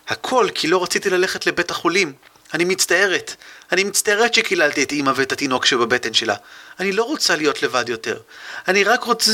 הכל 0.08 0.48
כי 0.54 0.68
לא 0.68 0.82
רציתי 0.82 1.10
ללכת 1.10 1.46
לבית 1.46 1.70
החולים. 1.70 2.12
אני 2.54 2.64
מצטערת. 2.64 3.34
אני 3.72 3.84
מצטערת 3.84 4.34
שקיללתי 4.34 4.82
את 4.82 4.92
אמא 4.92 5.12
ואת 5.16 5.32
התינוק 5.32 5.66
שבבטן 5.66 6.14
שלה. 6.14 6.36
אני 6.80 6.92
לא 6.92 7.04
רוצה 7.04 7.36
להיות 7.36 7.62
לבד 7.62 7.88
יותר. 7.88 8.20
אני 8.68 8.84
רק 8.84 9.04
רוצה... 9.04 9.32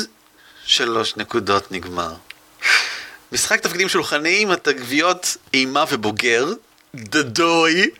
שלוש 0.71 1.17
נקודות 1.17 1.73
נגמר. 1.73 2.15
משחק 3.33 3.61
תפקידים 3.61 3.89
שולחניים, 3.89 4.51
התגביות 4.51 5.37
אימה 5.55 5.85
ובוגר, 5.91 6.47
דדוי, 6.95 7.91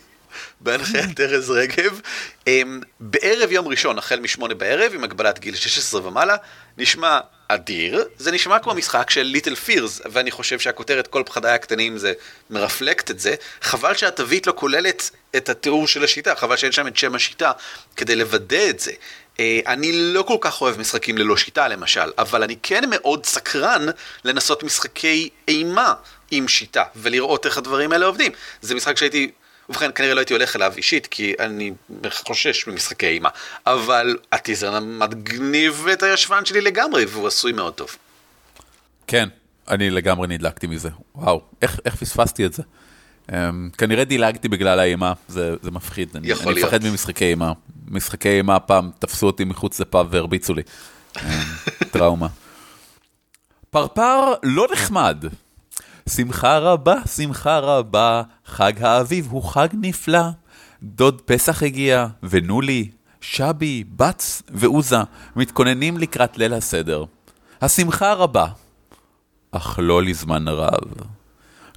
בהנחיית 0.61 1.21
ארז 1.21 1.51
רגב. 1.51 2.01
אמ, 2.47 2.81
בערב 3.01 3.53
יום 3.53 3.69
ראשון, 3.69 3.99
החל 3.99 4.21
משמונה 4.21 4.55
בערב, 4.55 4.95
עם 4.95 5.05
הגבלת 5.05 5.39
גיל 5.39 5.55
16 5.55 6.07
ומעלה, 6.07 6.37
נשמע 6.79 7.19
אדיר. 7.49 8.05
זה 8.19 8.33
נשמע 8.33 8.59
כמו 8.59 8.75
משחק 8.75 9.11
של 9.11 9.23
ליטל 9.23 9.55
פירס, 9.55 10.01
ואני 10.13 10.31
חושב 10.31 10.59
שהכותרת 10.59 11.07
כל 11.07 11.23
פחדיי 11.27 11.53
הקטנים 11.53 11.99
זה 11.99 12.13
מרפלקט 12.51 13.11
את 13.11 13.21
זה. 13.21 13.35
חבל 13.63 13.95
שהתווית 13.95 14.47
לא 14.47 14.53
כוללת 14.57 15.11
את 15.37 15.49
התיאור 15.49 15.87
של 15.87 16.05
השיטה, 16.05 16.35
חבל 16.35 16.57
שאין 16.57 16.73
שם 16.73 16.87
את 16.87 16.97
שם 16.97 17.15
השיטה 17.15 17.53
כדי 17.97 18.17
לוודא 18.17 18.71
את 18.71 18.81
זה. 18.81 18.93
אה, 19.41 19.61
אני 19.67 19.93
לא 19.93 20.23
כל 20.23 20.37
כך 20.41 20.61
אוהב 20.61 20.79
משחקים 20.79 21.19
ללא 21.19 21.37
שיטה 21.37 21.69
למשל, 21.69 22.11
אבל 22.19 22.43
אני 22.43 22.57
כן 22.63 22.91
מאוד 22.91 23.27
סקרן 23.27 23.87
לנסות 24.25 24.63
משחקי 24.63 25.29
אימה 25.49 25.95
עם 26.31 26.49
שיטה, 26.49 26.85
ולראות 26.97 27.47
איך 27.47 27.59
הדברים 27.59 27.93
האלה 27.93 28.07
עובדים. 28.07 28.33
זה 28.63 28.75
משחק 28.75 28.97
שהייתי 28.97 29.31
ובכן, 29.71 29.91
כנראה 29.95 30.15
לא 30.15 30.21
הייתי 30.21 30.33
הולך 30.33 30.57
אליו 30.57 30.73
אישית, 30.77 31.07
כי 31.07 31.35
אני 31.41 31.73
חושש 32.11 32.67
ממשחקי 32.67 33.07
אימה. 33.07 33.29
אבל 33.67 34.17
הטיזר 34.33 34.81
מגניב 34.81 35.87
את 35.93 36.03
הישבן 36.03 36.45
שלי 36.45 36.61
לגמרי, 36.61 37.05
והוא 37.05 37.27
עשוי 37.27 37.53
מאוד 37.53 37.75
טוב. 37.75 37.97
כן, 39.07 39.29
אני 39.69 39.91
לגמרי 39.91 40.29
נדלקתי 40.29 40.67
מזה. 40.67 40.89
וואו, 41.15 41.43
איך, 41.63 41.81
איך 41.85 41.95
פספסתי 41.97 42.47
את 42.47 42.53
זה? 42.53 42.63
Um, 43.29 43.33
כנראה 43.79 44.05
דילגתי 44.05 44.49
בגלל 44.49 44.81
האימה, 44.81 45.13
זה, 45.29 45.55
זה 45.63 45.71
מפחיד. 45.71 46.09
יכול 46.09 46.23
אני, 46.23 46.55
להיות. 46.55 46.73
אני 46.73 46.79
מפחד 46.79 46.91
ממשחקי 46.91 47.25
אימה. 47.25 47.53
משחקי 47.89 48.29
אימה 48.29 48.61
פעם 48.61 48.91
תפסו 48.99 49.27
אותי 49.27 49.45
מחוץ 49.45 49.81
לפאב 49.81 50.07
והרביצו 50.11 50.55
לי. 50.55 50.63
Um, 51.17 51.21
טראומה. 51.93 52.29
פרפר 53.71 54.35
לא 54.43 54.67
נחמד. 54.73 55.25
שמחה 56.09 56.59
רבה, 56.59 56.95
שמחה 57.17 57.59
רבה, 57.59 58.23
חג 58.47 58.73
האביב 58.81 59.29
הוא 59.31 59.43
חג 59.45 59.69
נפלא. 59.73 60.23
דוד 60.83 61.21
פסח 61.21 61.63
הגיע, 61.63 62.07
ונולי, 62.23 62.91
שבי, 63.21 63.85
בץ 63.97 64.43
ועוזה 64.49 64.97
מתכוננים 65.37 65.99
לקראת 65.99 66.39
ליל 66.39 66.55
הסדר. 66.55 67.05
השמחה 67.63 68.13
רבה, 68.13 68.47
אך 69.51 69.79
לא 69.83 70.03
לזמן 70.03 70.49
רב. 70.49 70.91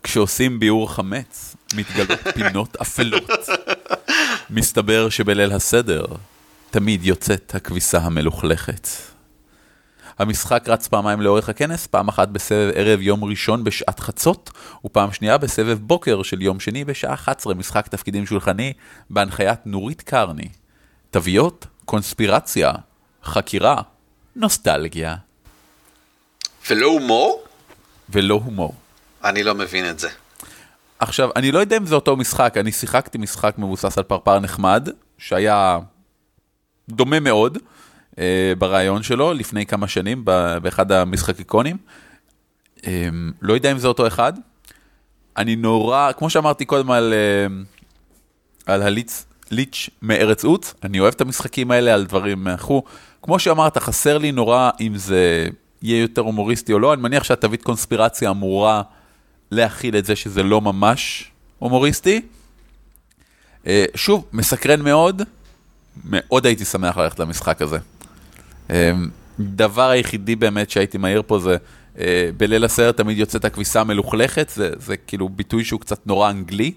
כשעושים 0.03 0.59
ביאור 0.59 0.93
חמץ, 0.93 1.55
מתגלות 1.75 2.19
פינות 2.35 2.75
אפלות. 2.75 3.31
מסתבר 4.49 5.09
שבליל 5.09 5.51
הסדר 5.51 6.05
תמיד 6.71 7.05
יוצאת 7.05 7.55
הכביסה 7.55 7.97
המלוכלכת. 7.97 8.87
המשחק 10.19 10.63
רץ 10.67 10.87
פעמיים 10.87 11.21
לאורך 11.21 11.49
הכנס, 11.49 11.87
פעם 11.87 12.07
אחת 12.07 12.27
בסבב 12.27 12.71
ערב 12.75 13.01
יום 13.01 13.23
ראשון 13.23 13.63
בשעת 13.63 13.99
חצות, 13.99 14.51
ופעם 14.85 15.11
שנייה 15.11 15.37
בסבב 15.37 15.77
בוקר 15.81 16.23
של 16.23 16.41
יום 16.41 16.59
שני 16.59 16.85
בשעה 16.85 17.13
11, 17.13 17.53
משחק 17.53 17.87
תפקידים 17.87 18.25
שולחני 18.25 18.73
בהנחיית 19.09 19.59
נורית 19.65 20.01
קרני. 20.01 20.49
תוויות, 21.11 21.67
קונספירציה, 21.85 22.71
חקירה, 23.23 23.81
נוסטלגיה. 24.35 25.15
ולא 26.69 26.87
הומור? 26.87 27.43
ולא 28.09 28.41
הומור. 28.45 28.73
אני 29.23 29.43
לא 29.43 29.55
מבין 29.55 29.89
את 29.89 29.99
זה. 29.99 30.09
עכשיו, 30.99 31.29
אני 31.35 31.51
לא 31.51 31.59
יודע 31.59 31.77
אם 31.77 31.85
זה 31.85 31.95
אותו 31.95 32.15
משחק, 32.15 32.57
אני 32.57 32.71
שיחקתי 32.71 33.17
משחק 33.17 33.55
מבוסס 33.57 33.97
על 33.97 34.03
פרפר 34.03 34.39
נחמד, 34.39 34.89
שהיה 35.17 35.79
דומה 36.89 37.19
מאוד. 37.19 37.57
אה, 38.19 38.53
ברעיון 38.57 39.03
שלו 39.03 39.33
לפני 39.33 39.65
כמה 39.65 39.87
שנים 39.87 40.25
באחד 40.61 40.91
המשחקיקונים. 40.91 41.77
אה, 42.87 43.09
לא 43.41 43.53
יודע 43.53 43.71
אם 43.71 43.77
זה 43.77 43.87
אותו 43.87 44.07
אחד. 44.07 44.33
אני 45.37 45.55
נורא, 45.55 46.11
כמו 46.11 46.29
שאמרתי 46.29 46.65
קודם 46.65 46.91
על, 46.91 47.13
אה, 47.13 48.73
על 48.73 48.81
הליץ, 48.81 49.25
ליץ' 49.51 49.89
מארץ 50.01 50.43
עוץ, 50.43 50.73
אני 50.83 50.99
אוהב 50.99 51.13
את 51.13 51.21
המשחקים 51.21 51.71
האלה 51.71 51.93
על 51.93 52.05
דברים 52.05 52.43
מאחור. 52.43 52.83
כמו 53.21 53.39
שאמרת, 53.39 53.77
חסר 53.77 54.17
לי 54.17 54.31
נורא 54.31 54.69
אם 54.81 54.97
זה 54.97 55.47
יהיה 55.81 56.01
יותר 56.01 56.21
הומוריסטי 56.21 56.73
או 56.73 56.79
לא, 56.79 56.93
אני 56.93 57.01
מניח 57.01 57.23
שהתווית 57.23 57.63
קונספירציה 57.63 58.29
אמורה 58.29 58.81
להכיל 59.51 59.97
את 59.97 60.05
זה 60.05 60.15
שזה 60.15 60.43
לא 60.43 60.61
ממש 60.61 61.31
הומוריסטי. 61.59 62.21
שוב, 63.95 64.25
מסקרן 64.33 64.81
מאוד, 64.81 65.21
מאוד 66.05 66.45
הייתי 66.45 66.65
שמח 66.65 66.97
ללכת 66.97 67.19
למשחק 67.19 67.61
הזה. 67.61 67.77
אמ, 68.69 69.09
דבר 69.39 69.89
היחידי 69.89 70.35
באמת 70.35 70.69
שהייתי 70.69 70.97
מעיר 70.97 71.23
פה 71.27 71.39
זה, 71.39 71.57
אה, 71.99 72.29
בליל 72.37 72.65
הסרט 72.65 72.97
תמיד 72.97 73.17
יוצאת 73.17 73.45
הכביסה 73.45 73.81
המלוכלכת, 73.81 74.49
זה, 74.49 74.69
זה 74.79 74.97
כאילו 74.97 75.29
ביטוי 75.29 75.63
שהוא 75.63 75.79
קצת 75.79 76.07
נורא 76.07 76.29
אנגלי, 76.29 76.73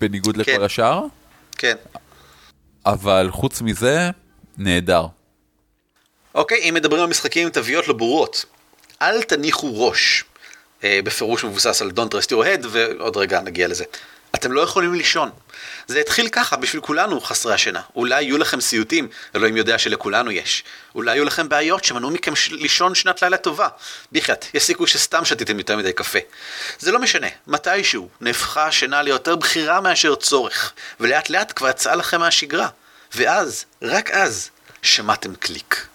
בניגוד 0.00 0.34
כן. 0.34 0.40
לכל 0.40 0.64
השאר. 0.64 1.04
כן. 1.58 1.74
אבל 2.86 3.28
חוץ 3.30 3.60
מזה, 3.60 4.10
נהדר. 4.58 5.06
אוקיי, 6.34 6.58
אם 6.68 6.74
מדברים 6.74 7.02
על 7.02 7.08
משחקים 7.08 7.46
עם 7.46 7.52
תוויות 7.52 7.88
לא 7.88 7.94
ברורות, 7.94 8.44
אל 9.02 9.22
תניחו 9.22 9.86
ראש. 9.86 10.24
אה, 10.84 11.00
בפירוש 11.04 11.44
מבוסס 11.44 11.82
על 11.82 11.90
Don't 11.96 12.14
Trust 12.14 12.28
Your 12.28 12.44
Head, 12.44 12.66
ועוד 12.70 13.16
רגע 13.16 13.40
נגיע 13.40 13.68
לזה. 13.68 13.84
אתם 14.34 14.52
לא 14.52 14.60
יכולים 14.60 14.94
לישון. 14.94 15.30
זה 15.86 16.00
התחיל 16.00 16.28
ככה 16.28 16.56
בשביל 16.56 16.82
כולנו 16.82 17.20
חסרי 17.20 17.54
השינה. 17.54 17.80
אולי 17.96 18.22
יהיו 18.22 18.38
לכם 18.38 18.60
סיוטים, 18.60 19.08
אלוהים 19.36 19.56
יודע 19.56 19.78
שלכולנו 19.78 20.30
יש. 20.30 20.64
אולי 20.94 21.14
יהיו 21.14 21.24
לכם 21.24 21.48
בעיות 21.48 21.84
שמנעו 21.84 22.10
מכם 22.10 22.32
לישון 22.50 22.94
שנת 22.94 23.22
לילה 23.22 23.36
טובה. 23.36 23.68
בחייאת, 24.12 24.46
יש 24.54 24.62
סיכוי 24.62 24.86
שסתם 24.86 25.24
שתיתם 25.24 25.58
יותר 25.58 25.76
מדי 25.76 25.92
קפה. 25.92 26.18
זה 26.78 26.92
לא 26.92 26.98
משנה, 26.98 27.26
מתישהו 27.46 28.08
נהפכה 28.20 28.66
השינה 28.66 29.02
ליותר 29.02 29.36
בחירה 29.36 29.80
מאשר 29.80 30.14
צורך, 30.14 30.72
ולאט 31.00 31.30
לאט 31.30 31.52
כבר 31.56 31.68
יצאה 31.68 31.96
לכם 31.96 32.20
מהשגרה. 32.20 32.68
ואז, 33.14 33.64
רק 33.82 34.10
אז, 34.10 34.50
שמעתם 34.82 35.34
קליק. 35.34 35.86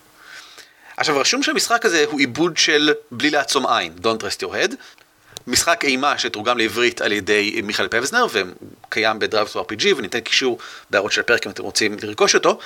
עכשיו 0.98 1.20
רשום 1.20 1.44
שהמשחק 1.44 1.86
הזה 1.86 2.06
הוא 2.08 2.20
עיבוד 2.20 2.58
של 2.58 2.94
בלי 3.12 3.30
לעצום 3.30 3.68
עין, 3.68 3.96
Don't 4.02 4.22
Rest 4.22 4.44
Your 4.44 4.52
Head, 4.52 4.76
משחק 5.48 5.86
אימה 5.86 6.17
שתורגם 6.17 6.57
לעברית 6.57 7.01
על 7.01 7.12
ידי 7.12 7.62
מיכאל 7.63 7.88
פבזנר 7.88 8.25
וקיים 8.31 9.19
ב 9.20 9.56
DriveThruRPG 9.56 9.86
וניתן 9.98 10.19
קישור 10.19 10.57
בהערות 10.89 11.12
של 11.12 11.21
הפרק 11.21 11.45
אם 11.45 11.51
אתם 11.51 11.63
רוצים 11.63 11.98
לרכוש 12.01 12.36
אותו 12.36 12.60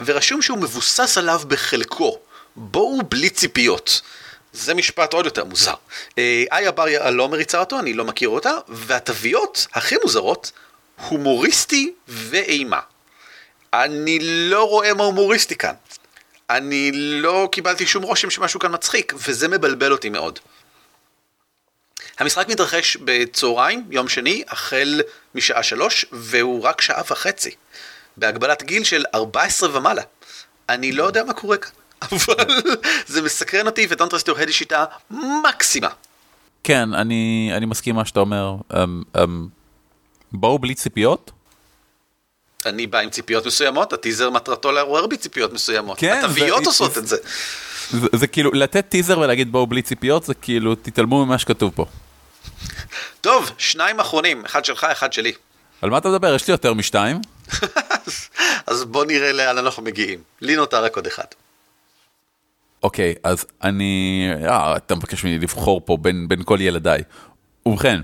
ורשום 0.00 0.42
שהוא 0.42 0.58
מבוסס 0.58 1.18
עליו 1.18 1.40
בחלקו, 1.48 2.18
בואו 2.56 3.02
בלי 3.08 3.30
ציפיות. 3.30 4.00
זה 4.52 4.74
משפט 4.74 5.12
עוד 5.12 5.24
יותר 5.24 5.44
מוזר. 5.44 5.74
אה, 6.18 6.44
איה 6.52 6.70
בריה 6.70 7.10
לא 7.10 7.28
מריצה 7.28 7.60
אותו, 7.60 7.78
אני 7.78 7.92
לא 7.92 8.04
מכיר 8.04 8.28
אותה, 8.28 8.52
והתוויות 8.68 9.66
הכי 9.72 9.94
מוזרות, 10.02 10.52
הומוריסטי 11.08 11.92
ואימה. 12.08 12.80
אני 13.72 14.18
לא 14.22 14.68
רואה 14.68 14.94
מה 14.94 15.04
הומוריסטי 15.04 15.56
כאן. 15.56 15.74
אני 16.50 16.90
לא 16.94 17.48
קיבלתי 17.52 17.86
שום 17.86 18.02
רושם 18.02 18.30
שמשהו 18.30 18.60
כאן 18.60 18.74
מצחיק, 18.74 19.14
וזה 19.16 19.48
מבלבל 19.48 19.92
אותי 19.92 20.08
מאוד. 20.08 20.38
המשחק 22.18 22.48
מתרחש 22.48 22.96
בצהריים, 23.04 23.84
יום 23.90 24.08
שני, 24.08 24.42
החל 24.48 25.00
משעה 25.34 25.62
שלוש, 25.62 26.06
והוא 26.12 26.62
רק 26.62 26.80
שעה 26.80 27.02
וחצי. 27.10 27.50
בהגבלת 28.16 28.62
גיל 28.62 28.84
של 28.84 29.04
14 29.14 29.76
ומעלה. 29.78 30.02
אני 30.68 30.92
לא 30.92 31.04
יודע 31.04 31.24
מה 31.24 31.32
קורה 31.32 31.56
כאן, 31.56 31.70
אבל 32.12 32.44
זה 33.06 33.22
מסקרן 33.22 33.66
אותי, 33.66 33.86
ו-Don't 33.90 34.10
Trust 34.12 34.28
Your 34.28 34.36
Head 34.38 34.46
היא 34.46 34.52
שיטה 34.52 34.84
מקסימה. 35.48 35.88
כן, 36.64 36.94
אני, 36.94 37.50
אני 37.56 37.66
מסכים 37.66 37.94
מה 37.94 38.04
שאתה 38.04 38.20
אומר. 38.20 38.56
Um, 38.72 38.76
um, 39.16 39.20
בואו 40.32 40.58
בלי 40.58 40.74
ציפיות? 40.74 41.30
אני 42.66 42.86
בא 42.86 42.98
עם 42.98 43.10
ציפיות 43.10 43.46
מסוימות, 43.46 43.92
הטיזר 43.92 44.30
מטרתו 44.30 44.72
לעורר 44.72 45.06
בי 45.06 45.16
ציפיות 45.16 45.52
מסוימות. 45.52 45.98
כן, 45.98 46.20
התוויות 46.24 46.64
זה- 46.64 46.70
עושות 46.70 46.98
את 46.98 47.06
זה. 47.06 47.16
זה, 47.90 48.06
זה 48.12 48.26
כאילו, 48.26 48.50
לתת 48.54 48.88
טיזר 48.88 49.18
ולהגיד 49.18 49.52
בואו 49.52 49.66
בלי 49.66 49.82
ציפיות, 49.82 50.24
זה 50.24 50.34
כאילו, 50.34 50.74
תתעלמו 50.74 51.26
ממה 51.26 51.38
שכתוב 51.38 51.72
פה. 51.74 51.86
טוב, 53.20 53.50
שניים 53.58 54.00
אחרונים, 54.00 54.44
אחד 54.44 54.64
שלך, 54.64 54.84
אחד 54.84 55.12
שלי. 55.12 55.32
על 55.82 55.90
מה 55.90 55.98
אתה 55.98 56.08
מדבר? 56.08 56.34
יש 56.34 56.48
לי 56.48 56.52
יותר 56.52 56.74
משתיים. 56.74 57.20
אז 58.66 58.84
בוא 58.84 59.04
נראה 59.04 59.32
לאן 59.32 59.58
אנחנו 59.58 59.82
מגיעים. 59.82 60.18
לי 60.40 60.56
נותר 60.56 60.84
רק 60.84 60.96
עוד 60.96 61.06
אחד. 61.06 61.24
אוקיי, 62.82 63.14
אז 63.24 63.46
אני... 63.62 64.28
אה, 64.48 64.76
אתה 64.76 64.94
מבקש 64.94 65.24
ממני 65.24 65.38
לבחור 65.38 65.80
פה 65.84 65.96
בין, 65.96 66.28
בין 66.28 66.42
כל 66.44 66.58
ילדיי. 66.60 67.02
ובכן, 67.66 68.00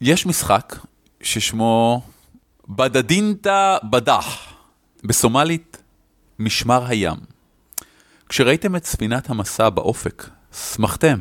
יש 0.00 0.26
משחק 0.26 0.76
ששמו 1.22 2.02
בדדינטה 2.68 3.76
בדח, 3.90 4.54
בסומלית 5.04 5.76
משמר 6.38 6.86
הים. 6.86 7.16
כשראיתם 8.28 8.76
את 8.76 8.84
ספינת 8.84 9.30
המסע 9.30 9.68
באופק, 9.68 10.28
שמחתם. 10.52 11.20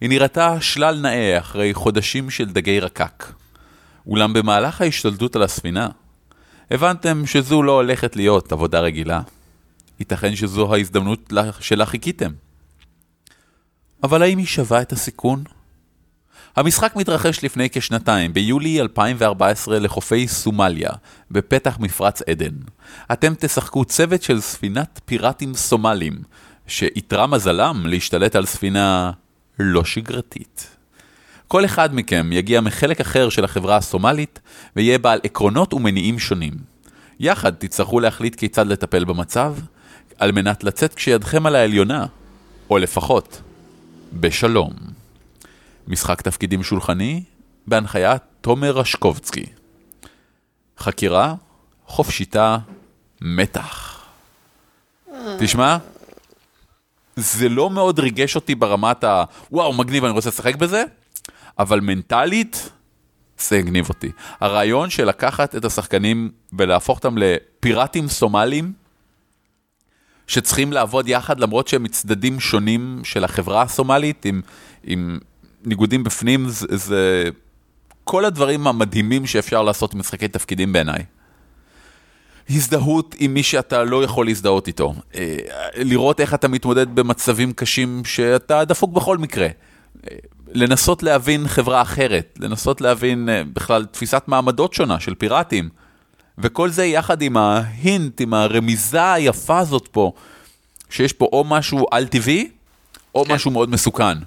היא 0.00 0.08
נראתה 0.08 0.60
שלל 0.60 1.00
נאה 1.00 1.38
אחרי 1.38 1.74
חודשים 1.74 2.30
של 2.30 2.44
דגי 2.44 2.80
רקק. 2.80 3.32
אולם 4.06 4.32
במהלך 4.32 4.80
ההשתלטות 4.80 5.36
על 5.36 5.42
הספינה, 5.42 5.88
הבנתם 6.70 7.26
שזו 7.26 7.62
לא 7.62 7.72
הולכת 7.72 8.16
להיות 8.16 8.52
עבודה 8.52 8.80
רגילה. 8.80 9.20
ייתכן 10.00 10.36
שזו 10.36 10.74
ההזדמנות 10.74 11.32
לה- 11.32 11.50
שלה 11.60 11.86
חיכיתם. 11.86 12.30
אבל 14.02 14.22
האם 14.22 14.38
היא 14.38 14.46
שווה 14.46 14.82
את 14.82 14.92
הסיכון? 14.92 15.44
המשחק 16.56 16.96
מתרחש 16.96 17.44
לפני 17.44 17.68
כשנתיים, 17.72 18.32
ביולי 18.32 18.80
2014 18.80 19.78
לחופי 19.78 20.28
סומליה, 20.28 20.90
בפתח 21.30 21.78
מפרץ 21.80 22.22
עדן. 22.22 22.54
אתם 23.12 23.32
תשחקו 23.38 23.84
צוות 23.84 24.22
של 24.22 24.40
ספינת 24.40 25.00
פיראטים 25.04 25.54
סומלים, 25.54 26.18
שאיתרע 26.66 27.26
מזלם 27.26 27.82
להשתלט 27.86 28.36
על 28.36 28.46
ספינה 28.46 29.10
לא 29.60 29.84
שגרתית. 29.84 30.76
כל 31.48 31.64
אחד 31.64 31.94
מכם 31.94 32.30
יגיע 32.32 32.60
מחלק 32.60 33.00
אחר 33.00 33.28
של 33.28 33.44
החברה 33.44 33.76
הסומלית, 33.76 34.40
ויהיה 34.76 34.98
בעל 34.98 35.20
עקרונות 35.24 35.74
ומניעים 35.74 36.18
שונים. 36.18 36.54
יחד 37.20 37.54
תצטרכו 37.54 38.00
להחליט 38.00 38.34
כיצד 38.34 38.66
לטפל 38.66 39.04
במצב, 39.04 39.54
על 40.18 40.32
מנת 40.32 40.64
לצאת 40.64 40.94
כשידכם 40.94 41.46
על 41.46 41.56
העליונה, 41.56 42.06
או 42.70 42.78
לפחות, 42.78 43.42
בשלום. 44.12 44.72
משחק 45.88 46.22
תפקידים 46.22 46.62
שולחני, 46.62 47.22
בהנחיית 47.66 48.22
תומר 48.40 48.70
רשקובצקי. 48.70 49.46
חקירה, 50.78 51.34
חופשיתה, 51.86 52.58
מתח. 53.20 54.00
תשמע, 55.38 55.76
זה 57.16 57.48
לא 57.48 57.70
מאוד 57.70 57.98
ריגש 57.98 58.36
אותי 58.36 58.54
ברמת 58.54 59.04
ה... 59.04 59.24
וואו, 59.52 59.72
מגניב, 59.72 60.04
אני 60.04 60.12
רוצה 60.12 60.28
לשחק 60.28 60.56
בזה, 60.56 60.84
אבל 61.58 61.80
מנטלית, 61.80 62.70
זה 63.38 63.56
הגניב 63.56 63.88
אותי. 63.88 64.10
הרעיון 64.40 64.90
של 64.90 65.04
לקחת 65.04 65.56
את 65.56 65.64
השחקנים 65.64 66.30
ולהפוך 66.52 66.98
אותם 66.98 67.18
לפיראטים 67.18 68.08
סומלים, 68.08 68.72
שצריכים 70.26 70.72
לעבוד 70.72 71.08
יחד 71.08 71.40
למרות 71.40 71.68
שהם 71.68 71.82
מצדדים 71.82 72.40
שונים 72.40 73.00
של 73.04 73.24
החברה 73.24 73.62
הסומלית, 73.62 74.24
עם, 74.24 74.40
עם 74.84 75.18
ניגודים 75.64 76.04
בפנים, 76.04 76.48
זה, 76.48 76.66
זה 76.70 77.24
כל 78.04 78.24
הדברים 78.24 78.66
המדהימים 78.66 79.26
שאפשר 79.26 79.62
לעשות 79.62 79.94
במשחקי 79.94 80.28
תפקידים 80.28 80.72
בעיניי. 80.72 81.04
הזדהות 82.50 83.14
עם 83.18 83.34
מי 83.34 83.42
שאתה 83.42 83.84
לא 83.84 84.04
יכול 84.04 84.26
להזדהות 84.26 84.66
איתו. 84.66 84.94
אה, 85.14 85.36
לראות 85.76 86.20
איך 86.20 86.34
אתה 86.34 86.48
מתמודד 86.48 86.94
במצבים 86.94 87.52
קשים 87.52 88.04
שאתה 88.04 88.64
דפוק 88.64 88.90
בכל 88.92 89.18
מקרה. 89.18 89.46
אה, 89.46 90.16
לנסות 90.52 91.02
להבין 91.02 91.48
חברה 91.48 91.82
אחרת, 91.82 92.38
לנסות 92.40 92.80
להבין 92.80 93.28
אה, 93.28 93.42
בכלל 93.52 93.84
תפיסת 93.84 94.22
מעמדות 94.26 94.74
שונה 94.74 95.00
של 95.00 95.14
פיראטים. 95.14 95.68
וכל 96.38 96.70
זה 96.70 96.84
יחד 96.84 97.22
עם 97.22 97.36
ההינט, 97.36 98.20
עם 98.20 98.34
הרמיזה 98.34 99.12
היפה 99.12 99.58
הזאת 99.58 99.88
פה, 99.92 100.12
שיש 100.90 101.12
פה 101.12 101.28
או 101.32 101.44
משהו 101.44 101.86
על-טבעי, 101.90 102.50
או 103.14 103.24
כן. 103.24 103.34
משהו 103.34 103.50
מאוד 103.50 103.70
מסוכן. 103.70 104.18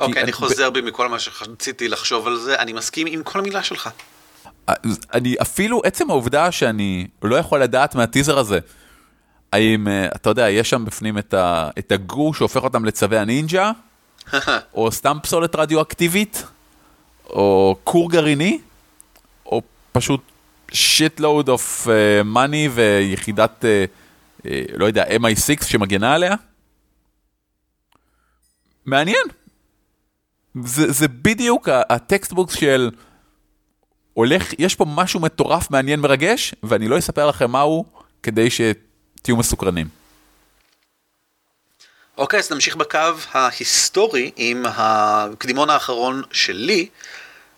אוקיי, 0.00 0.22
אני 0.22 0.32
ב- 0.32 0.34
חוזר 0.34 0.70
בי 0.70 0.80
מכל 0.80 1.08
מה 1.08 1.18
שרציתי 1.18 1.88
לחשוב 1.88 2.26
על 2.26 2.36
זה, 2.36 2.58
אני 2.58 2.72
מסכים 2.72 3.06
עם 3.06 3.22
כל 3.22 3.40
מילה 3.40 3.62
שלך. 3.62 3.90
אני 5.14 5.34
אפילו, 5.42 5.80
עצם 5.84 6.10
העובדה 6.10 6.52
שאני 6.52 7.06
לא 7.22 7.36
יכול 7.36 7.62
לדעת 7.62 7.94
מהטיזר 7.94 8.38
הזה, 8.38 8.58
האם, 9.52 9.88
אה, 9.88 10.06
אתה 10.06 10.30
יודע, 10.30 10.50
יש 10.50 10.70
שם 10.70 10.84
בפנים 10.84 11.18
את, 11.18 11.34
ה, 11.34 11.70
את 11.78 11.92
הגור 11.92 12.34
שהופך 12.34 12.62
אותם 12.62 12.84
לצבי 12.84 13.18
הנינג'ה, 13.18 13.72
או 14.74 14.92
סתם 14.92 15.18
פסולת 15.22 15.56
רדיואקטיבית, 15.56 16.44
או 17.26 17.76
כור 17.84 18.10
גרעיני, 18.10 18.58
או 19.46 19.62
פשוט 19.92 20.20
shit 20.72 21.20
load 21.20 21.48
of 21.48 21.88
money 22.24 22.68
ויחידת, 22.74 23.64
אה, 23.64 23.84
אה, 24.46 24.62
לא 24.76 24.86
יודע, 24.86 25.04
MI6 25.04 25.64
שמגנה 25.64 26.14
עליה. 26.14 26.34
מעניין. 28.86 29.24
זה, 30.64 30.92
זה 30.92 31.08
בדיוק 31.08 31.68
ה- 31.68 31.82
ה 31.90 31.96
textbooks 31.96 32.54
של 32.54 32.90
הולך, 34.14 34.52
יש 34.58 34.74
פה 34.74 34.84
משהו 34.88 35.20
מטורף, 35.20 35.70
מעניין, 35.70 36.00
מרגש, 36.00 36.54
ואני 36.62 36.88
לא 36.88 36.98
אספר 36.98 37.26
לכם 37.26 37.50
מהו, 37.50 37.84
כדי 38.22 38.48
שתהיו 38.50 39.36
מסוקרנים. 39.36 39.88
אוקיי, 42.18 42.38
אז 42.38 42.52
נמשיך 42.52 42.76
בקו 42.76 42.98
ההיסטורי 43.32 44.30
עם 44.36 44.64
הקדימון 44.68 45.70
האחרון 45.70 46.22
שלי, 46.32 46.88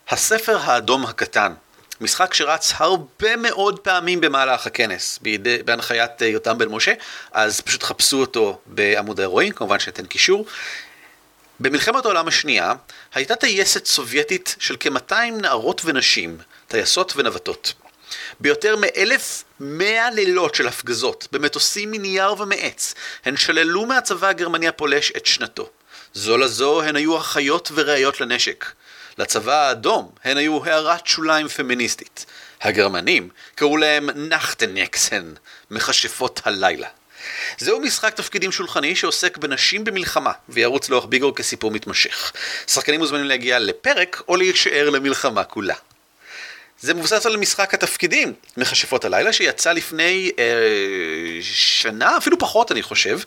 הספר 0.09 0.59
האדום 0.59 1.07
הקטן. 1.07 1.53
משחק 2.01 2.35
שרץ 2.35 2.73
הרבה 2.77 3.37
מאוד 3.37 3.79
פעמים 3.79 4.21
במהלך 4.21 4.67
הכנס, 4.67 5.19
בידי, 5.23 5.63
בהנחיית 5.65 6.23
אה, 6.23 6.27
יותם 6.27 6.59
בן 6.59 6.69
משה, 6.69 6.93
אז 7.33 7.61
פשוט 7.61 7.83
חפשו 7.83 8.21
אותו 8.21 8.59
בעמוד 8.67 9.21
האירועים, 9.21 9.53
כמובן 9.53 9.79
שאתן 9.79 10.07
קישור. 10.07 10.47
במלחמת 11.61 12.05
העולם 12.05 12.29
השנייה 12.29 12.73
הייתה 13.15 13.37
טייסת 13.37 13.87
סובייטית 13.87 14.57
של 14.59 14.77
כ-200 14.81 15.15
נערות 15.41 15.83
ונשים, 15.85 16.39
טייסות 16.69 17.13
ונווטות. 17.17 17.73
ביותר 18.41 18.77
מ-1,100 18.77 20.11
לילות 20.13 20.55
של 20.55 20.69
הפגזות, 20.69 21.29
במטוסים 21.33 21.91
מנייר 21.91 22.41
ומעץ, 22.41 22.95
הן 23.25 23.37
שללו 23.37 23.87
מהצבא 23.87 24.29
הגרמני 24.29 24.69
הפולש 24.69 25.13
את 25.17 25.27
שנתו. 25.27 25.71
זו 26.15 26.39
לזו 26.39 26.83
הן 26.83 26.97
היו 26.97 27.19
אחיות 27.19 27.71
וראיות 27.75 28.21
לנשק. 28.21 28.65
לצבא 29.19 29.69
האדום 29.69 30.11
הן 30.25 30.37
היו 30.37 30.65
הערת 30.65 31.07
שוליים 31.07 31.49
פמיניסטית. 31.49 32.27
הגרמנים 32.61 33.29
קראו 33.55 33.77
להם 33.77 34.11
נחטנקסן, 34.15 35.35
מכשפות 35.71 36.41
הלילה. 36.45 36.89
זהו 37.59 37.81
משחק 37.81 38.15
תפקידים 38.15 38.53
שולחני 38.53 38.97
שעוסק 38.97 39.37
בנשים 39.37 39.85
במלחמה, 39.85 40.33
וירוץ 40.49 40.89
לאורך 40.89 41.07
ביגור 41.07 41.35
כסיפור 41.35 41.71
מתמשך. 41.71 42.33
שחקנים 42.67 43.01
מוזמנים 43.01 43.25
להגיע 43.25 43.59
לפרק 43.59 44.23
או 44.29 44.37
להישאר 44.37 44.91
למלחמה 44.91 45.45
כולה. 45.45 45.75
זה 46.81 46.95
מבוסס 46.95 47.27
על 47.27 47.37
משחק 47.37 47.75
התפקידים, 47.75 48.33
מכשפות 48.57 49.05
הלילה, 49.05 49.33
שיצא 49.33 49.73
לפני 49.73 50.31
אה, 50.39 50.45
שנה, 51.43 52.17
אפילו 52.17 52.39
פחות 52.39 52.73
אני 52.73 52.83
חושב, 52.83 53.19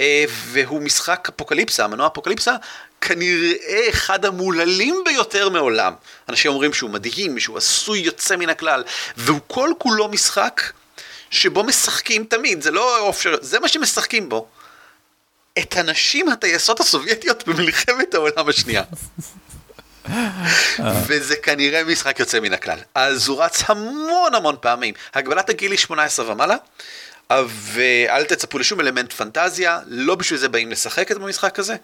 אה, 0.00 0.24
והוא 0.28 0.82
משחק 0.82 1.28
אפוקליפסה, 1.34 1.86
מנוע 1.86 2.06
אפוקליפסה, 2.06 2.54
כנראה 3.00 3.88
אחד 3.88 4.24
המהוללים 4.24 5.02
ביותר 5.04 5.48
מעולם. 5.48 5.92
אנשים 6.28 6.50
אומרים 6.50 6.72
שהוא 6.72 6.90
מדהים, 6.90 7.38
שהוא 7.38 7.58
עשוי 7.58 7.98
יוצא 7.98 8.36
מן 8.36 8.48
הכלל, 8.48 8.84
והוא 9.16 9.40
כל 9.46 9.70
כולו 9.78 10.08
משחק 10.08 10.62
שבו 11.36 11.64
משחקים 11.64 12.24
תמיד, 12.24 12.62
זה 12.62 12.70
לא 12.70 12.98
אופשר, 12.98 13.34
זה 13.40 13.60
מה 13.60 13.68
שמשחקים 13.68 14.28
בו. 14.28 14.48
את 15.58 15.76
הנשים 15.76 16.28
הטייסות 16.28 16.80
הסובייטיות 16.80 17.48
במלחמת 17.48 18.14
העולם 18.14 18.48
השנייה. 18.48 18.82
וזה 21.06 21.36
כנראה 21.36 21.84
משחק 21.84 22.20
יוצא 22.20 22.40
מן 22.40 22.52
הכלל. 22.52 22.78
אז 22.94 23.28
הוא 23.28 23.42
רץ 23.42 23.62
המון 23.66 24.34
המון 24.34 24.56
פעמים. 24.60 24.94
הגבלת 25.14 25.50
הגיל 25.50 25.70
היא 25.70 25.78
18 25.78 26.32
ומעלה, 26.32 26.56
ואל 27.46 28.24
תצפו 28.24 28.58
לשום 28.58 28.80
אלמנט 28.80 29.12
פנטזיה, 29.12 29.80
לא 29.86 30.14
בשביל 30.14 30.38
זה 30.38 30.48
באים 30.48 30.70
לשחק 30.70 31.12
את 31.12 31.16
המשחק 31.16 31.58
הזה, 31.58 31.76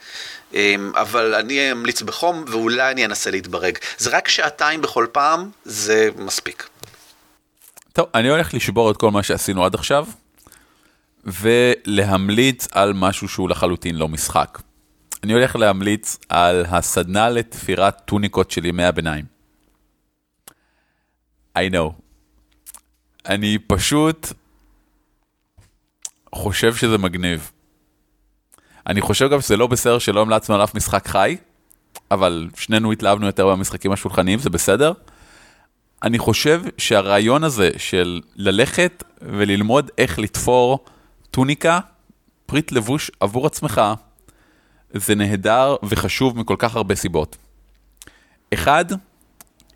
אמ, 0.55 0.93
אבל 0.97 1.35
אני 1.35 1.73
אמליץ 1.73 2.03
בחום, 2.03 2.45
ואולי 2.49 2.91
אני 2.91 3.05
אנסה 3.05 3.31
להתברג. 3.31 3.79
זה 3.99 4.11
רק 4.11 4.29
שעתיים 4.29 4.83
בכל 4.83 5.07
פעם, 5.13 5.51
זה 5.65 6.11
מספיק. 6.17 6.69
טוב, 7.93 8.07
אני 8.15 8.29
הולך 8.29 8.55
לשבור 8.55 8.91
את 8.91 8.97
כל 8.97 9.11
מה 9.11 9.23
שעשינו 9.23 9.65
עד 9.65 9.75
עכשיו, 9.75 10.07
ולהמליץ 11.25 12.69
על 12.73 12.93
משהו 12.93 13.29
שהוא 13.29 13.49
לחלוטין 13.49 13.95
לא 13.95 14.09
משחק. 14.09 14.63
אני 15.23 15.33
הולך 15.33 15.57
להמליץ 15.57 16.19
על 16.29 16.65
הסדנה 16.69 17.29
לתפירת 17.29 18.03
טוניקות 18.05 18.51
של 18.51 18.65
ימי 18.65 18.85
הביניים. 18.85 19.25
I 21.59 21.73
know. 21.73 21.93
אני 23.27 23.59
פשוט 23.67 24.33
חושב 26.35 26.75
שזה 26.75 26.99
מגניב. 26.99 27.51
אני 28.87 29.01
חושב 29.01 29.31
גם 29.31 29.41
שזה 29.41 29.57
לא 29.57 29.67
בסדר 29.67 29.99
שלא 29.99 30.21
המלצנו 30.21 30.55
על 30.55 30.65
אף 30.65 30.75
משחק 30.75 31.09
חי, 31.09 31.37
אבל 32.11 32.49
שנינו 32.57 32.93
התלהבנו 32.93 33.27
יותר 33.27 33.47
במשחקים 33.47 33.93
השולחניים, 33.93 34.39
זה 34.39 34.51
בסדר. 34.51 34.93
אני 36.03 36.19
חושב 36.19 36.63
שהרעיון 36.79 37.45
הזה 37.45 37.71
של 37.77 38.21
ללכת 38.37 39.05
וללמוד 39.23 39.91
איך 39.99 40.19
לתפור 40.19 40.85
טוניקה, 41.31 41.81
פריט 42.47 42.73
לבוש 42.73 43.11
עבור 43.21 43.47
עצמך, 43.47 43.81
זה 44.95 45.15
נהדר 45.15 45.77
וחשוב 45.83 46.39
מכל 46.39 46.57
כך 46.59 46.77
הרבה 46.77 46.95
סיבות. 46.95 47.37
אחד, 48.55 48.85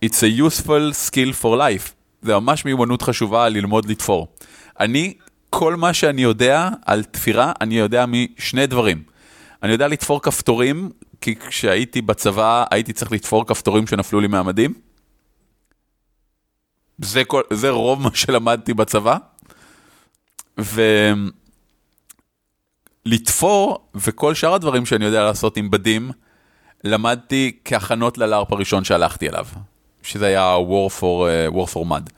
it's 0.05 0.19
a 0.19 0.41
useful 0.41 1.09
skill 1.09 1.43
for 1.43 1.57
life. 1.59 1.93
זה 2.23 2.35
ממש 2.35 2.65
מיומנות 2.65 3.03
חשובה 3.03 3.49
ללמוד 3.49 3.91
לתפור. 3.91 4.29
אני, 4.81 5.15
כל 5.51 5.77
מה 5.77 5.95
שאני 5.95 6.23
יודע 6.23 6.69
על 6.87 7.05
תפירה, 7.05 7.53
אני 7.61 7.79
יודע 7.79 8.05
משני 8.07 8.67
דברים. 8.67 9.03
אני 9.63 9.73
יודע 9.73 9.89
לתפור 9.89 10.23
כפתורים, 10.23 10.91
כי 11.21 11.35
כשהייתי 11.37 12.03
בצבא 12.03 12.65
הייתי 12.71 12.93
צריך 12.93 13.13
לתפור 13.13 13.47
כפתורים 13.47 13.87
שנפלו 13.87 14.21
לי 14.21 14.27
מהמדים. 14.27 14.75
זה, 16.99 17.25
כל, 17.25 17.43
זה 17.53 17.71
רוב 17.71 18.03
מה 18.03 18.11
שלמדתי 18.15 18.75
בצבא. 18.75 19.17
ולתפור, 23.07 23.89
וכל 23.95 24.35
שאר 24.35 24.55
הדברים 24.55 24.87
שאני 24.87 25.05
יודע 25.05 25.23
לעשות 25.23 25.57
עם 25.57 25.71
בדים, 25.71 26.11
למדתי 26.85 27.59
כהכנות 27.65 28.19
ללארפ 28.19 28.53
הראשון 28.53 28.85
שהלכתי 28.85 29.29
אליו, 29.29 29.47
שזה 30.03 30.27
היה 30.27 30.57
War 30.57 30.91
for, 31.01 31.03
uh, 31.03 31.55
War 31.55 31.73
for 31.73 31.85
Mud. 31.89 32.11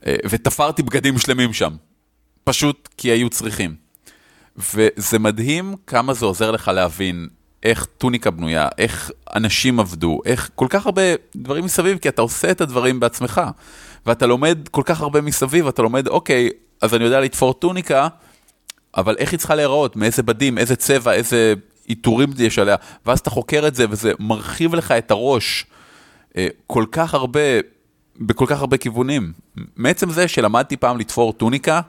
Uh, 0.00 0.04
ותפרתי 0.30 0.82
בגדים 0.82 1.18
שלמים 1.18 1.52
שם, 1.52 1.76
פשוט 2.44 2.88
כי 2.96 3.08
היו 3.10 3.30
צריכים. 3.30 3.74
וזה 4.56 5.18
מדהים 5.18 5.74
כמה 5.86 6.14
זה 6.14 6.26
עוזר 6.26 6.50
לך 6.50 6.68
להבין 6.68 7.28
איך 7.62 7.84
טוניקה 7.98 8.30
בנויה, 8.30 8.68
איך 8.78 9.10
אנשים 9.34 9.80
עבדו, 9.80 10.20
איך 10.24 10.50
כל 10.54 10.66
כך 10.70 10.86
הרבה 10.86 11.02
דברים 11.36 11.64
מסביב, 11.64 11.98
כי 11.98 12.08
אתה 12.08 12.22
עושה 12.22 12.50
את 12.50 12.60
הדברים 12.60 13.00
בעצמך. 13.00 13.40
ואתה 14.06 14.26
לומד 14.26 14.58
כל 14.70 14.82
כך 14.84 15.00
הרבה 15.00 15.20
מסביב, 15.20 15.66
אתה 15.66 15.82
לומד, 15.82 16.08
אוקיי, 16.08 16.48
אז 16.82 16.94
אני 16.94 17.04
יודע 17.04 17.20
לתפור 17.20 17.54
טוניקה, 17.54 18.08
אבל 18.96 19.16
איך 19.18 19.32
היא 19.32 19.38
צריכה 19.38 19.54
להיראות, 19.54 19.96
מאיזה 19.96 20.22
בדים, 20.22 20.58
איזה 20.58 20.76
צבע, 20.76 21.12
איזה 21.12 21.54
עיטורים 21.86 22.30
יש 22.38 22.58
עליה, 22.58 22.76
ואז 23.06 23.18
אתה 23.18 23.30
חוקר 23.30 23.66
את 23.66 23.74
זה 23.74 23.86
וזה 23.90 24.12
מרחיב 24.18 24.74
לך 24.74 24.90
את 24.90 25.10
הראש 25.10 25.66
אה, 26.36 26.46
כל 26.66 26.84
כך 26.92 27.14
הרבה, 27.14 27.40
בכל 28.20 28.46
כך 28.48 28.60
הרבה 28.60 28.76
כיוונים. 28.76 29.32
מעצם 29.76 30.10
זה 30.10 30.28
שלמדתי 30.28 30.76
פעם 30.76 30.98
לתפור 30.98 31.32
טוניקה, 31.32 31.80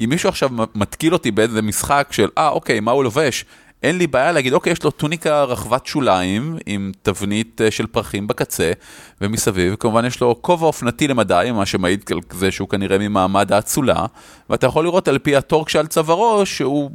אם 0.00 0.08
מישהו 0.08 0.28
עכשיו 0.28 0.50
מתקיל 0.74 1.12
אותי 1.12 1.30
באיזה 1.30 1.62
משחק 1.62 2.08
של, 2.10 2.28
אה, 2.38 2.48
אוקיי, 2.48 2.80
מה 2.80 2.90
הוא 2.92 3.04
לובש? 3.04 3.44
אין 3.82 3.98
לי 3.98 4.06
בעיה 4.06 4.32
להגיד, 4.32 4.52
אוקיי, 4.52 4.72
יש 4.72 4.84
לו 4.84 4.90
טוניקה 4.90 5.44
רחבת 5.44 5.86
שוליים 5.86 6.58
עם 6.66 6.92
תבנית 7.02 7.60
אה, 7.60 7.70
של 7.70 7.86
פרחים 7.86 8.26
בקצה 8.26 8.72
ומסביב, 9.20 9.74
כמובן 9.74 10.04
יש 10.04 10.20
לו 10.20 10.42
כובע 10.42 10.66
אופנתי 10.66 11.08
למדי, 11.08 11.50
מה 11.54 11.66
שמעיד 11.66 12.04
על 12.10 12.18
זה 12.30 12.50
שהוא 12.50 12.68
כנראה 12.68 12.98
ממעמד 12.98 13.52
האצולה, 13.52 14.06
ואתה 14.50 14.66
יכול 14.66 14.84
לראות 14.84 15.08
על 15.08 15.18
פי 15.18 15.36
הטורק 15.36 15.68
שעל 15.68 15.86
צווארו 15.86 16.46
שהוא 16.46 16.90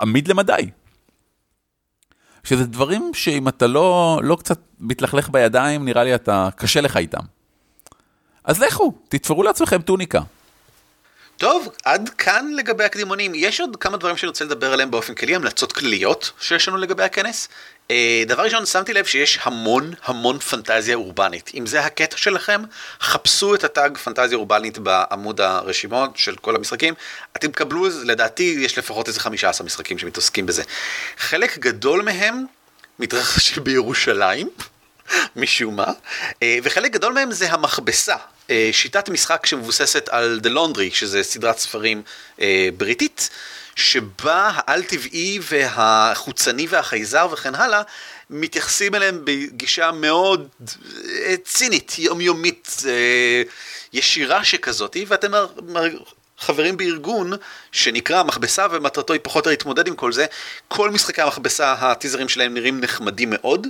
עמיד 0.00 0.28
למדי. 0.28 0.70
שזה 2.44 2.66
דברים 2.66 3.10
שאם 3.14 3.48
אתה 3.48 3.66
לא, 3.66 4.20
לא 4.22 4.36
קצת 4.36 4.58
מתלכלך 4.80 5.30
בידיים, 5.30 5.84
נראה 5.84 6.04
לי 6.04 6.14
אתה, 6.14 6.48
קשה 6.56 6.80
לך 6.80 6.96
איתם. 6.96 7.22
אז 8.44 8.60
לכו, 8.60 8.92
תתפרו 9.08 9.42
לעצמכם 9.42 9.82
טוניקה. 9.82 10.20
טוב, 11.40 11.68
עד 11.84 12.10
כאן 12.18 12.52
לגבי 12.56 12.84
הקדימונים. 12.84 13.32
יש 13.34 13.60
עוד 13.60 13.76
כמה 13.76 13.96
דברים 13.96 14.16
שאני 14.16 14.28
רוצה 14.28 14.44
לדבר 14.44 14.72
עליהם 14.72 14.90
באופן 14.90 15.14
כללי, 15.14 15.34
המלצות 15.34 15.72
כלליות 15.72 16.32
שיש 16.40 16.68
לנו 16.68 16.76
לגבי 16.76 17.02
הכנס. 17.02 17.48
אה, 17.90 18.22
דבר 18.26 18.42
ראשון, 18.42 18.66
שמתי 18.66 18.92
לב 18.92 19.04
שיש 19.04 19.38
המון 19.42 19.92
המון 20.04 20.38
פנטזיה 20.38 20.96
אורבנית. 20.96 21.50
אם 21.54 21.66
זה 21.66 21.80
הקטע 21.80 22.16
שלכם, 22.16 22.62
חפשו 23.00 23.54
את 23.54 23.64
הטאג 23.64 23.98
פנטזיה 23.98 24.38
אורבנית 24.38 24.78
בעמוד 24.78 25.40
הרשימות 25.40 26.16
של 26.16 26.36
כל 26.36 26.56
המשחקים. 26.56 26.94
אתם 27.36 27.50
תקבלו, 27.50 27.88
לדעתי, 28.04 28.56
יש 28.58 28.78
לפחות 28.78 29.08
איזה 29.08 29.20
15 29.20 29.66
משחקים 29.66 29.98
שמתעסקים 29.98 30.46
בזה. 30.46 30.62
חלק 31.18 31.58
גדול 31.58 32.02
מהם 32.02 32.44
מתרחשים 32.98 33.64
בירושלים. 33.64 34.50
משום 35.36 35.76
מה, 35.76 35.92
אה, 36.42 36.58
וחלק 36.62 36.92
גדול 36.92 37.12
מהם 37.12 37.32
זה 37.32 37.52
המכבסה, 37.52 38.16
שיטת 38.72 39.08
משחק 39.08 39.46
שמבוססת 39.46 40.08
על 40.08 40.40
The 40.42 40.48
Laundry, 40.48 40.94
שזה 40.94 41.22
סדרת 41.22 41.58
ספרים 41.58 42.02
אה, 42.40 42.68
בריטית, 42.76 43.30
שבה 43.76 44.50
העל-טבעי 44.54 45.38
והחוצני 45.42 46.66
והחייזר 46.70 47.28
וכן 47.32 47.54
הלאה, 47.54 47.82
מתייחסים 48.30 48.94
אליהם 48.94 49.20
בגישה 49.24 49.92
מאוד 49.92 50.48
צינית, 51.44 51.98
יומיומית, 51.98 52.82
ישירה 53.92 54.44
שכזאת, 54.44 54.96
ואתם 55.06 55.32
חברים 56.40 56.76
בארגון 56.76 57.32
שנקרא 57.72 58.22
מכבסה 58.22 58.66
ומטרתו 58.70 59.12
היא 59.12 59.20
פחות 59.24 59.46
או 59.46 59.50
להתמודד 59.50 59.88
עם 59.88 59.96
כל 59.96 60.12
זה. 60.12 60.26
כל 60.68 60.90
משחקי 60.90 61.22
המכבסה, 61.22 61.72
הטיזרים 61.72 62.28
שלהם 62.28 62.54
נראים 62.54 62.80
נחמדים 62.80 63.30
מאוד. 63.30 63.66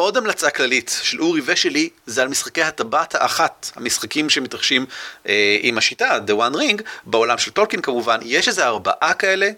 עוד 0.00 0.16
המלצה 0.16 0.50
כללית 0.50 0.98
של 1.02 1.20
אורי 1.20 1.40
ושלי 1.44 1.88
זה 2.06 2.22
על 2.22 2.28
משחקי 2.28 2.62
הטבעת 2.62 3.14
האחת, 3.14 3.70
המשחקים 3.76 4.30
שמתרחשים 4.30 4.86
אה, 5.28 5.56
עם 5.60 5.78
השיטה, 5.78 6.18
The 6.26 6.30
One 6.30 6.54
Ring, 6.54 6.82
בעולם 7.04 7.38
של 7.38 7.50
טולקין 7.50 7.80
כמובן, 7.80 8.18
יש 8.22 8.48
איזה 8.48 8.66
ארבעה 8.66 9.14
כאלה, 9.14 9.50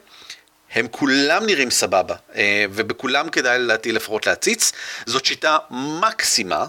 הם 0.73 0.89
כולם 0.91 1.47
נראים 1.47 1.71
סבבה, 1.71 2.15
אה, 2.35 2.65
ובכולם 2.73 3.31
כדאי 3.31 3.59
לדעתי 3.59 3.93
לפחות 3.93 4.27
להציץ, 4.27 4.73
זאת 5.07 5.25
שיטה 5.25 5.59
מקסימה, 5.71 6.67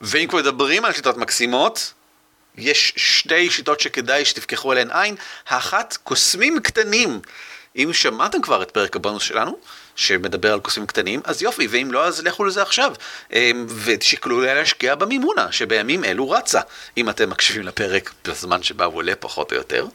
ואם 0.00 0.26
כבר 0.28 0.38
מדברים 0.38 0.84
על 0.84 0.92
שיטות 0.92 1.16
מקסימות, 1.16 1.92
יש 2.56 2.92
שתי 2.96 3.50
שיטות 3.50 3.80
שכדאי 3.80 4.24
שתפקחו 4.24 4.72
עליהן 4.72 4.90
עין, 4.90 5.14
האחת, 5.48 5.96
קוסמים 6.04 6.60
קטנים. 6.60 7.20
אם 7.76 7.90
שמעתם 7.92 8.42
כבר 8.42 8.62
את 8.62 8.70
פרק 8.70 8.96
הבונוס 8.96 9.22
שלנו, 9.22 9.58
שמדבר 10.00 10.52
על 10.52 10.60
קוסמים 10.60 10.86
קטנים, 10.86 11.20
אז 11.24 11.42
יופי, 11.42 11.66
ואם 11.70 11.92
לא, 11.92 12.06
אז 12.06 12.22
לכו 12.22 12.44
לזה 12.44 12.62
עכשיו. 12.62 12.92
אמ, 13.32 13.66
ושקלו 13.84 14.40
להשקיע 14.40 14.94
במימונה, 14.94 15.52
שבימים 15.52 16.04
אלו 16.04 16.30
רצה, 16.30 16.60
אם 16.96 17.10
אתם 17.10 17.30
מקשיבים 17.30 17.62
לפרק 17.62 18.12
בזמן 18.24 18.62
שבה 18.62 18.84
הוא 18.84 18.94
עולה 18.94 19.14
פחות 19.14 19.52
או 19.52 19.56
יותר. 19.56 19.86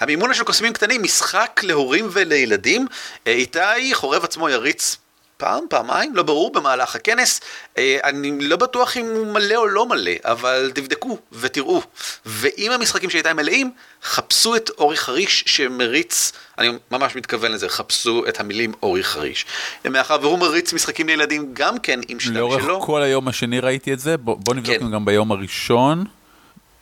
המימונה 0.00 0.34
של 0.34 0.44
קוסמים 0.44 0.72
קטנים, 0.72 1.02
משחק 1.02 1.60
להורים 1.64 2.08
ולילדים, 2.12 2.86
אה, 3.26 3.32
איתי 3.32 3.94
חורב 3.94 4.24
עצמו 4.24 4.48
יריץ 4.48 4.96
פעם, 5.36 5.64
פעמיים, 5.70 6.16
לא 6.16 6.22
ברור, 6.22 6.52
במהלך 6.52 6.96
הכנס. 6.96 7.40
אה, 7.78 7.98
אני 8.04 8.40
לא 8.40 8.56
בטוח 8.56 8.96
אם 8.96 9.04
הוא 9.04 9.26
מלא 9.26 9.54
או 9.54 9.66
לא 9.66 9.86
מלא, 9.86 10.12
אבל 10.24 10.70
תבדקו 10.74 11.18
ותראו. 11.32 11.82
ואם 12.26 12.72
המשחקים 12.72 13.10
שהייתה 13.10 13.34
מלאים, 13.34 13.70
חפשו 14.02 14.56
את 14.56 14.70
אורי 14.78 14.96
חריש 14.96 15.44
שמריץ, 15.46 16.32
אני 16.58 16.68
ממש 16.90 17.16
מתכוון 17.16 17.52
לזה, 17.52 17.68
חפשו 17.68 18.24
את 18.28 18.40
המילים 18.40 18.72
אורי 18.82 19.04
חריש. 19.04 19.46
מאחר 19.84 20.18
והוא 20.22 20.38
מריץ 20.38 20.72
משחקים 20.72 21.06
לילדים 21.06 21.50
גם 21.52 21.78
כן 21.78 22.00
עם 22.08 22.20
שלב 22.20 22.34
שלו. 22.34 22.48
לאורך 22.48 22.86
כל 22.86 23.02
היום 23.02 23.28
השני 23.28 23.60
ראיתי 23.60 23.92
את 23.92 24.00
זה, 24.00 24.16
בוא, 24.16 24.36
בוא 24.44 24.54
נבדוק 24.54 24.76
כן. 24.76 24.90
גם 24.90 25.04
ביום 25.04 25.32
הראשון. 25.32 26.04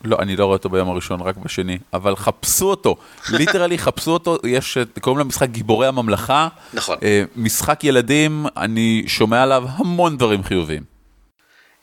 לא, 0.05 0.17
אני 0.19 0.37
לא 0.37 0.45
רואה 0.45 0.57
אותו 0.57 0.69
ביום 0.69 0.91
הראשון, 0.91 1.21
רק 1.21 1.37
בשני, 1.37 1.79
אבל 1.93 2.17
חפשו 2.17 2.71
אותו, 2.71 2.97
ליטרלי 3.39 3.79
חפשו 3.79 4.11
אותו, 4.11 4.39
יש, 4.45 4.79
קוראים 5.01 5.21
למשחק 5.21 5.49
גיבורי 5.49 5.87
הממלכה. 5.87 6.49
נכון. 6.73 6.99
אה, 7.03 7.25
משחק 7.37 7.85
ילדים, 7.85 8.47
אני 8.57 9.05
שומע 9.07 9.43
עליו 9.43 9.65
המון 9.77 10.17
דברים 10.17 10.45
חיוביים. 10.45 10.95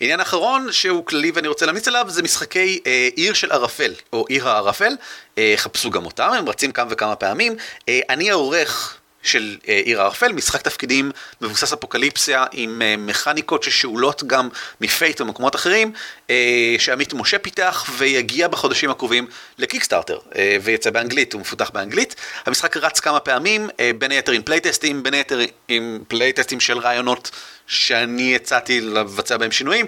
עניין 0.04 0.20
אחרון 0.20 0.72
שהוא 0.72 1.06
כללי 1.06 1.32
ואני 1.32 1.48
רוצה 1.48 1.66
להמליץ 1.66 1.88
עליו 1.88 2.06
זה 2.08 2.24
משחקי 2.24 2.80
אה, 2.88 3.10
עיר 3.16 3.34
של 3.34 3.52
ערפל 3.52 3.94
או 4.14 4.26
עיר 4.30 4.50
הערפל, 4.50 4.94
אה, 5.38 5.54
חפשו 5.58 5.90
גם 5.90 6.06
אותם, 6.06 6.32
הם 6.38 6.50
רצים 6.50 6.72
כמה 6.72 6.88
וכמה 6.90 7.16
פעמים. 7.16 7.56
אה, 7.90 8.00
אני 8.10 8.32
העורך 8.32 9.01
של 9.24 9.58
אה, 9.68 9.82
עיר 9.86 10.02
הערפל, 10.02 10.32
משחק 10.32 10.62
תפקידים 10.62 11.12
מבוסס 11.42 11.74
אפוקליפסיה 11.74 12.46
עם 12.52 12.82
אה, 12.82 12.96
מכניקות 12.98 13.64
ששאולות 13.64 14.24
גם 14.24 14.50
מ 14.82 14.90
Fate 14.90 15.22
ומקומות 15.22 15.56
אחרים, 15.56 15.92
אה, 16.30 16.76
שעמית 16.80 17.14
משה 17.14 17.40
פיתח 17.40 17.86
ויגיע 17.98 18.48
בחודשים 18.48 18.90
הקרובים 18.90 19.28
לקיקסטארטר, 19.58 20.20
ויצא 20.62 20.90
באנגלית, 20.90 21.34
הוא 21.34 21.42
מפותח 21.42 21.70
באנגלית. 21.70 22.16
המשחק 22.46 22.78
רץ 22.78 23.00
כמה 23.00 23.20
פעמים, 23.20 23.70
בין 23.98 24.12
היתר 24.12 24.32
עם 24.32 24.42
פלייטסטים, 24.42 25.04
בין 25.04 25.14
היתר 25.14 25.40
עם 25.68 26.00
פלייטסטים 26.08 26.60
של 26.60 26.78
רעיונות 26.78 27.32
שאני 27.68 28.36
הצעתי 28.36 28.82
לבצע 28.82 29.38
בהם 29.38 29.52
שינויים, 29.52 29.86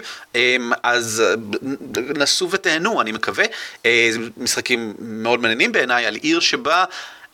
אז 0.82 1.22
נסו 2.16 2.50
ותהנו, 2.50 3.00
אני 3.00 3.12
מקווה. 3.12 3.44
משחקים 4.36 4.94
מאוד 4.98 5.40
מעניינים 5.40 5.72
בעיניי 5.72 6.06
על 6.06 6.14
עיר 6.14 6.40
שבה... 6.40 6.84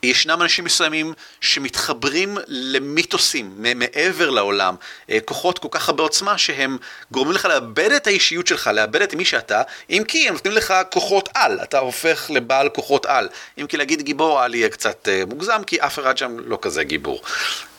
ישנם 0.02 0.42
אנשים 0.42 0.64
מסוימים 0.64 1.12
שמתחברים 1.40 2.38
למיתוסים 2.46 3.54
מעבר 3.56 4.30
לעולם, 4.30 4.74
אה, 5.10 5.18
כוחות 5.24 5.58
כל 5.58 5.68
כך 5.70 5.88
הרבה 5.88 6.02
עוצמה 6.02 6.38
שהם 6.38 6.78
גורמים 7.10 7.34
לך 7.34 7.44
לאבד 7.44 7.92
את 7.92 8.06
האישיות 8.06 8.46
שלך, 8.46 8.66
לאבד 8.66 9.02
את 9.02 9.14
מי 9.14 9.24
שאתה, 9.24 9.62
אם 9.90 10.02
כי 10.08 10.28
הם 10.28 10.34
נותנים 10.34 10.54
לך 10.54 10.74
כוחות 10.92 11.28
על, 11.34 11.58
אתה 11.62 11.78
הופך 11.78 12.30
לבעל 12.34 12.68
כוחות 12.68 13.06
על. 13.06 13.28
אם 13.58 13.66
כי 13.66 13.76
להגיד 13.76 14.02
גיבור 14.02 14.40
על 14.40 14.54
יהיה 14.54 14.68
קצת 14.68 15.08
אה, 15.08 15.22
מוגזם, 15.28 15.62
כי 15.66 15.80
אף 15.80 15.98
אחד 15.98 16.18
שם 16.18 16.36
לא 16.38 16.58
כזה 16.62 16.84
גיבור. 16.84 17.22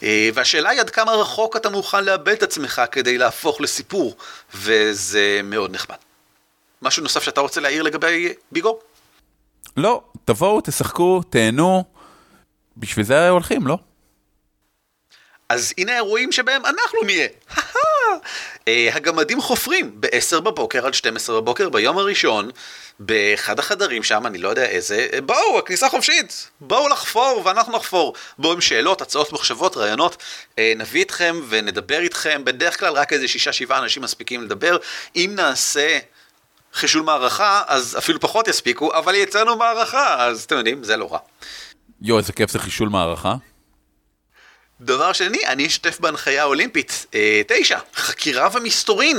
אה, 0.04 0.30
והשאלה 0.34 0.70
היא 0.70 0.80
עד 0.80 0.90
כמה 0.90 1.12
רחוק 1.12 1.56
אתה 1.56 1.70
מוכן 1.70 2.04
לאבד 2.04 2.34
את 2.34 2.44
עצמך 2.44 2.82
כדי 2.92 3.18
להפוך 3.18 3.62
לסיפור, 3.62 4.16
וזה 4.54 5.42
מאוד 5.44 5.72
נחמד. 5.72 5.96
משהו 6.82 7.04
נוסף 7.04 7.24
שאתה 7.24 7.42
רוצה 7.42 7.62
להעיר 7.62 7.84
לגבי 7.84 8.34
ביגו? 8.52 8.80
לא, 9.78 10.02
תבואו, 10.26 10.62
תשחקו, 10.62 11.22
תהנו. 11.30 11.90
בשביל 12.78 13.06
זה 13.06 13.30
הולכים, 13.30 13.68
לא? 13.68 13.78
אז 15.50 15.74
הנה 15.78 15.92
האירועים 15.92 16.32
שבהם 16.32 16.66
אנחנו 16.66 17.00
נהיה. 17.06 17.28
אה, 18.68 18.90
הגמדים 18.94 19.42
חופרים 19.42 20.02
ב-10 20.02 20.40
בבוקר 20.40 20.86
עד 20.86 20.94
12 20.94 21.42
בבוקר 21.42 21.70
ביום 21.70 21.98
הראשון, 21.98 22.52
באחד 23.00 23.60
החדרים 23.60 24.04
שם, 24.04 24.26
אני 24.26 24.38
לא 24.38 24.50
יודע 24.50 24.66
איזה, 24.66 25.08
אה, 25.14 25.22
בואו, 25.22 25.60
הכניסה 25.60 25.90
חופשית, 25.90 26.50
בואו 26.62 26.88
לחפור 26.90 27.42
ואנחנו 27.46 27.78
נחפור. 27.78 28.14
בואו 28.38 28.54
עם 28.54 28.62
שאלות, 28.62 29.02
הצעות, 29.02 29.34
מחשבות, 29.34 29.78
רעיונות, 29.78 30.24
אה, 30.60 30.74
נביא 30.76 31.04
אתכם 31.04 31.42
ונדבר 31.50 32.00
איתכם, 32.00 32.46
בדרך 32.46 32.80
כלל 32.80 32.94
רק 32.94 33.14
איזה 33.14 33.28
שישה 33.28 33.54
שבעה 33.54 33.80
אנשים 33.80 34.04
מספיקים 34.04 34.44
לדבר. 34.44 34.78
אם 35.16 35.32
נעשה 35.36 36.00
חישול 36.74 37.02
מערכה, 37.02 37.62
אז 37.68 37.98
אפילו 37.98 38.20
פחות 38.20 38.48
יספיקו, 38.48 38.94
אבל 38.94 39.16
יצאנו 39.16 39.56
מערכה, 39.56 40.26
אז 40.26 40.44
אתם 40.44 40.58
יודעים, 40.58 40.84
זה 40.84 40.98
לא 40.98 41.08
רע. 41.12 41.20
יואו, 42.02 42.20
איזה 42.20 42.34
כיף 42.34 42.52
זה 42.52 42.60
חישול 42.60 42.90
מערכה. 42.90 43.36
דבר 44.82 45.14
שני, 45.14 45.46
אני 45.48 45.68
אשתתף 45.68 46.00
בהנחיה 46.00 46.42
האולימפית, 46.42 47.06
אה, 47.16 47.42
תשע, 47.48 47.80
חקירה 47.96 48.50
ומסתורין, 48.54 49.18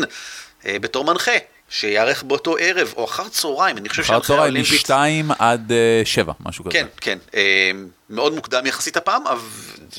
אה, 0.67 0.77
בתור 0.79 1.05
מנחה, 1.05 1.33
שיערך 1.73 2.23
באותו 2.23 2.57
ערב, 2.59 2.95
או 2.97 3.05
אחר 3.05 3.29
צהריים, 3.29 3.79
אני 3.79 3.89
חושב 3.89 4.03
אחר 4.03 4.09
שההנחיה 4.09 4.27
צהריים 4.27 4.45
האולימפית... 4.45 4.75
משתיים 4.75 5.31
עד 5.39 5.73
אה, 5.73 6.03
שבע, 6.05 6.33
משהו 6.41 6.65
כזה. 6.65 6.73
כן, 6.73 6.87
כן, 7.01 7.19
אה, 7.35 7.71
מאוד 8.11 8.35
מוקדם 8.35 8.67
יחסית 8.67 8.97
הפעם, 8.97 9.23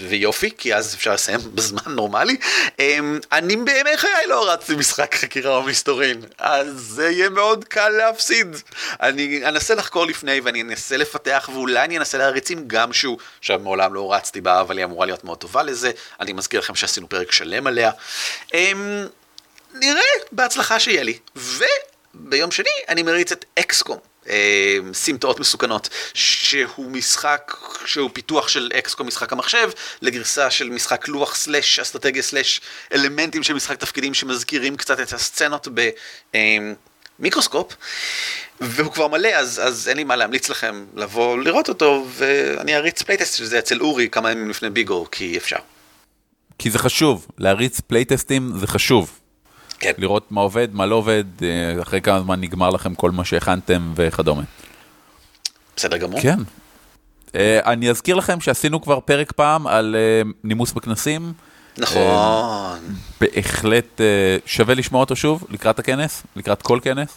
ויופי, 0.07 0.49
כי 0.57 0.75
אז 0.75 0.95
אפשר 0.95 1.13
לסיים 1.13 1.39
בזמן 1.55 1.81
נורמלי. 1.88 2.38
אה, 2.79 2.99
אני 3.31 3.55
בימי 3.55 3.97
חיי 3.97 4.27
לא 4.27 4.51
רצתי 4.51 4.75
משחק 4.75 5.15
חקירה 5.15 5.55
או 5.55 5.63
מסתורין, 5.63 6.21
אז 6.38 6.67
זה 6.67 7.09
יהיה 7.09 7.29
מאוד 7.29 7.63
קל 7.63 7.89
להפסיד. 7.89 8.47
אני 9.01 9.47
אנסה 9.47 9.75
לחקור 9.75 10.05
לפני 10.05 10.39
ואני 10.39 10.62
אנסה 10.62 10.97
לפתח, 10.97 11.49
ואולי 11.53 11.83
אני 11.83 11.97
אנסה 11.97 12.17
להריץ 12.17 12.51
עם 12.51 12.63
גם 12.67 12.93
שהוא, 12.93 13.17
שמעולם 13.41 13.93
לא 13.93 14.13
רצתי 14.13 14.41
בה, 14.41 14.62
אבל 14.62 14.77
היא 14.77 14.86
אמורה 14.86 15.05
להיות 15.05 15.23
מאוד 15.23 15.38
טובה 15.38 15.63
לזה. 15.63 15.91
אני 16.19 16.33
מזכיר 16.33 16.59
לכם 16.59 16.75
שעשינו 16.75 17.09
פרק 17.09 17.31
שלם 17.31 17.67
עליה. 17.67 17.91
אה, 19.75 19.79
נראה, 19.79 20.01
בהצלחה 20.31 20.79
שיהיה 20.79 21.03
לי. 21.03 21.17
וביום 21.36 22.51
שני 22.51 22.69
אני 22.89 23.03
מריץ 23.03 23.31
את 23.31 23.45
XCOM. 23.60 23.97
אה, 24.29 24.77
סמטאות 24.93 25.39
מסוכנות, 25.39 25.89
שהוא 26.13 26.91
משחק, 26.91 27.57
שהוא 27.86 28.09
פיתוח 28.13 28.47
של 28.47 28.69
XCOM 28.80 29.08
משחק 29.07 29.33
המחשב, 29.33 29.69
לגרסה 30.01 30.51
של 30.51 30.69
משחק 30.69 31.07
לוח 31.07 31.36
slash 31.36 31.80
אסטרטגיה 31.79 32.21
slash 32.21 32.62
אלמנטים 32.93 33.43
של 33.43 33.53
משחק 33.53 33.79
תפקידים 33.79 34.13
שמזכירים 34.13 34.75
קצת 34.75 34.99
את 34.99 35.13
הסצנות 35.13 35.67
במיקרוסקופ, 37.19 37.73
והוא 38.62 38.91
כבר 38.91 39.07
מלא, 39.07 39.27
אז, 39.27 39.62
אז 39.63 39.88
אין 39.88 39.97
לי 39.97 40.03
מה 40.03 40.15
להמליץ 40.15 40.49
לכם 40.49 40.86
לבוא 40.95 41.38
לראות 41.38 41.69
אותו, 41.69 42.07
ואני 42.09 42.75
אריץ 42.75 43.01
playtest 43.02 43.38
שזה 43.38 43.59
אצל 43.59 43.81
אורי 43.81 44.09
כמה 44.09 44.31
ימים 44.31 44.49
לפני 44.49 44.69
ביגור, 44.69 45.06
כי 45.12 45.38
אפשר. 45.38 45.59
כי 46.59 46.69
זה 46.69 46.79
חשוב, 46.79 47.27
להריץ 47.38 47.79
פלייטסטים 47.79 48.51
זה 48.59 48.67
חשוב. 48.67 49.19
כן. 49.84 49.91
לראות 49.98 50.32
מה 50.32 50.41
עובד, 50.41 50.67
מה 50.72 50.86
לא 50.86 50.96
עובד, 50.96 51.24
אה, 51.41 51.82
אחרי 51.82 52.02
כמה 52.02 52.22
זמן 52.22 52.41
נגמר 52.41 52.69
לכם 52.69 52.96
כל 52.96 53.12
מה 53.12 53.26
שהכנתם 53.26 53.93
וכדומה. 53.96 54.41
בסדר 55.76 55.98
גמור. 55.98 56.22
כן. 56.22 56.39
אה, 57.36 57.60
אני 57.65 57.89
אזכיר 57.89 58.15
לכם 58.15 58.41
שעשינו 58.41 58.82
כבר 58.82 59.00
פרק 59.00 59.32
פעם 59.32 59.67
על 59.67 59.96
אה, 60.00 60.30
נימוס 60.43 60.72
בכנסים. 60.74 61.34
נכון. 61.78 62.96
בהחלט 63.22 64.02
שווה 64.46 64.76
לשמוע 64.76 65.02
אותו 65.02 65.15
שוב, 65.15 65.43
לקראת 65.50 65.80
הכנס, 65.80 66.24
לקראת 66.36 66.62
כל 66.62 66.80
כנס. 66.84 67.10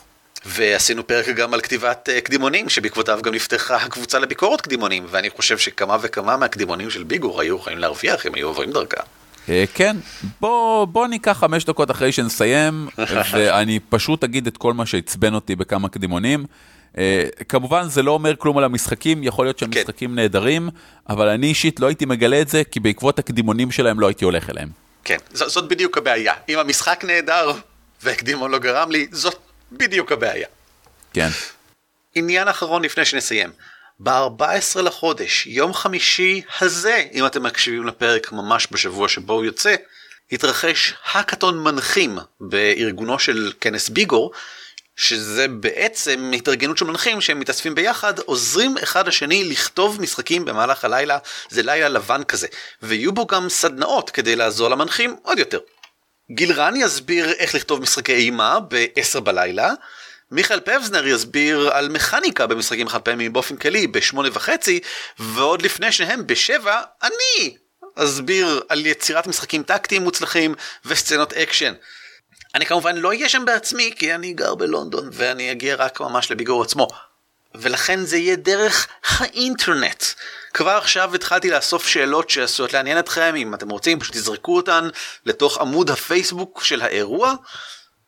ועשינו 0.46 1.07
פרק 1.07 1.29
גם 1.29 1.55
על 1.55 1.61
כתיבת 1.61 2.09
קדימונים, 2.24 2.68
שבעקבותיו 2.68 3.18
גם 3.22 3.35
נפתחה 3.35 3.76
הקבוצה 3.76 4.18
לביקורת 4.18 4.61
קדימונים, 4.61 5.07
ואני 5.11 5.31
חושב 5.31 5.59
שכמה 5.59 5.96
וכמה 6.00 6.37
מהקדימונים 6.37 6.90
של 6.90 7.02
ביגור 7.02 7.40
היו 7.40 7.57
יכולים 7.57 7.79
להרוויח 7.79 8.26
אם 8.26 8.35
היו 8.35 8.46
עוברים 8.46 8.70
דרכה. 8.70 9.02
אה, 9.48 9.64
כן, 9.74 9.96
בוא, 10.40 10.85
בוא 10.85 11.06
ניקח 11.06 11.32
חמש 11.40 11.64
דקות 11.64 11.90
אחרי 11.90 12.12
שנסיים, 12.12 12.88
ואני 13.32 13.80
פשוט 13.88 14.24
אגיד 14.24 14.46
את 14.46 14.56
כל 14.56 14.72
מה 14.74 14.87
שעצבן 14.87 15.35
אותי 15.35 15.56
בכמה 15.56 15.88
קדימונים. 15.88 16.44
אה, 16.98 17.24
כמובן 17.48 17.88
זה 17.88 18.02
לא 18.02 18.11
אומר 18.11 18.37
כלום 18.37 18.59
על 18.59 18.64
המשחקים, 18.64 19.22
יכול 19.24 19.46
להיות 19.46 19.59
שהמשחקים 19.59 20.14
נהדרים, 20.14 20.68
אבל 21.09 21.28
אני 21.28 21.46
אישית 21.46 21.80
לא 21.80 21.87
הייתי 21.87 22.04
מגלה 22.04 22.40
את 22.40 22.48
זה, 22.48 22.62
כי 22.64 22.80
בעקבות 22.80 23.18
הקדימונים 23.18 23.70
שלהם 23.70 24.00
לא 24.00 24.06
הייתי 24.06 24.24
הולך 24.24 24.50
אליהם. 24.50 24.68
כן, 25.04 25.16
ז- 25.35 25.42
זאת 25.48 25.68
בדיוק 25.68 25.98
הבעיה. 25.98 26.35
אם 26.48 26.59
המשחק 26.59 27.04
נהדר 27.04 27.52
והקדימון 28.02 28.50
לא 28.50 28.59
גרם 28.59 28.90
לי, 28.90 29.06
זאת 29.12 29.38
בדיוק 29.72 30.12
הבעיה. 30.12 30.46
כן. 31.12 31.28
עניין 32.14 32.48
אחרון 32.48 32.82
לפני 32.85 33.04
שנסיים. 33.04 33.50
ב-14 34.00 34.82
לחודש, 34.82 35.46
יום 35.46 35.74
חמישי 35.74 36.42
הזה, 36.61 37.04
אם 37.12 37.26
אתם 37.26 37.42
מקשיבים 37.42 37.87
לפרק 37.87 38.32
ממש 38.32 38.68
בשבוע 38.70 39.09
שבו 39.09 39.32
הוא 39.32 39.44
יוצא, 39.44 39.74
התרחש 40.32 40.94
האקתון 41.04 41.64
מנחים 41.64 42.18
בארגונו 42.40 43.18
של 43.18 43.52
כנס 43.61 43.88
ביגור, 43.88 44.32
שזה 44.96 45.48
בעצם 45.48 46.32
התארגנות 46.35 46.78
של 46.78 46.85
מנחים 46.85 47.20
שהם 47.20 47.40
מתאספים 47.40 47.74
ביחד, 47.74 48.18
עוזרים 48.18 48.74
אחד 48.82 49.09
לשני 49.09 49.44
לכתוב 49.44 50.00
משחקים 50.00 50.44
במהלך 50.44 50.85
הלילה, 50.85 51.18
זה 51.50 51.62
לילה 51.62 51.88
לבן 51.88 52.24
כזה, 52.24 52.46
ויהיו 52.82 53.12
בו 53.12 53.26
גם 53.26 53.48
סדנאות 53.48 54.11
כדי 54.11 54.37
לעזור 54.37 54.68
למנחים 54.68 55.16
עוד 55.22 55.38
יותר. 55.38 55.59
גילרן 56.30 56.76
יסביר 56.76 57.32
איך 57.32 57.54
לכתוב 57.54 57.80
משחקי 57.80 58.14
אימה 58.14 58.59
ב-10 58.61 59.20
בלילה, 59.20 59.72
מיכאל 60.30 60.60
פבזנר 60.60 61.06
יסביר 61.06 61.70
על 61.72 61.88
מכניקה 61.88 62.46
במשחקים 62.46 62.88
חד 62.88 63.02
פעמים 63.02 63.32
באופן 63.32 63.56
כללי 63.56 63.86
בשמונה 63.86 64.28
וחצי, 64.32 64.80
ועוד 65.18 65.62
לפני 65.62 65.92
שניהם 65.92 66.26
בשבע, 66.26 66.80
אני 67.02 67.56
אסביר 67.94 68.60
על 68.68 68.86
יצירת 68.86 69.26
משחקים 69.26 69.62
טקטיים 69.62 70.02
מוצלחים 70.02 70.54
וסצנות 70.84 71.32
אקשן. 71.32 71.72
אני 72.54 72.66
כמובן 72.66 72.96
לא 72.96 73.08
אהיה 73.08 73.28
שם 73.28 73.44
בעצמי 73.44 73.92
כי 73.98 74.14
אני 74.14 74.32
גר 74.32 74.54
בלונדון 74.54 75.10
ואני 75.12 75.52
אגיע 75.52 75.76
רק 75.76 76.00
ממש 76.00 76.30
לביגור 76.30 76.62
עצמו. 76.62 76.88
ולכן 77.54 78.04
זה 78.04 78.16
יהיה 78.16 78.36
דרך 78.36 78.86
האינטרנט. 79.04 80.04
כבר 80.54 80.70
עכשיו 80.70 81.14
התחלתי 81.14 81.50
לאסוף 81.50 81.86
שאלות 81.86 82.30
שעשויות 82.30 82.72
לעניין 82.72 82.98
אתכם, 82.98 83.34
אם 83.36 83.54
אתם 83.54 83.68
רוצים 83.68 84.00
פשוט 84.00 84.16
תזרקו 84.16 84.56
אותן 84.56 84.88
לתוך 85.26 85.58
עמוד 85.58 85.90
הפייסבוק 85.90 86.64
של 86.64 86.82
האירוע, 86.82 87.34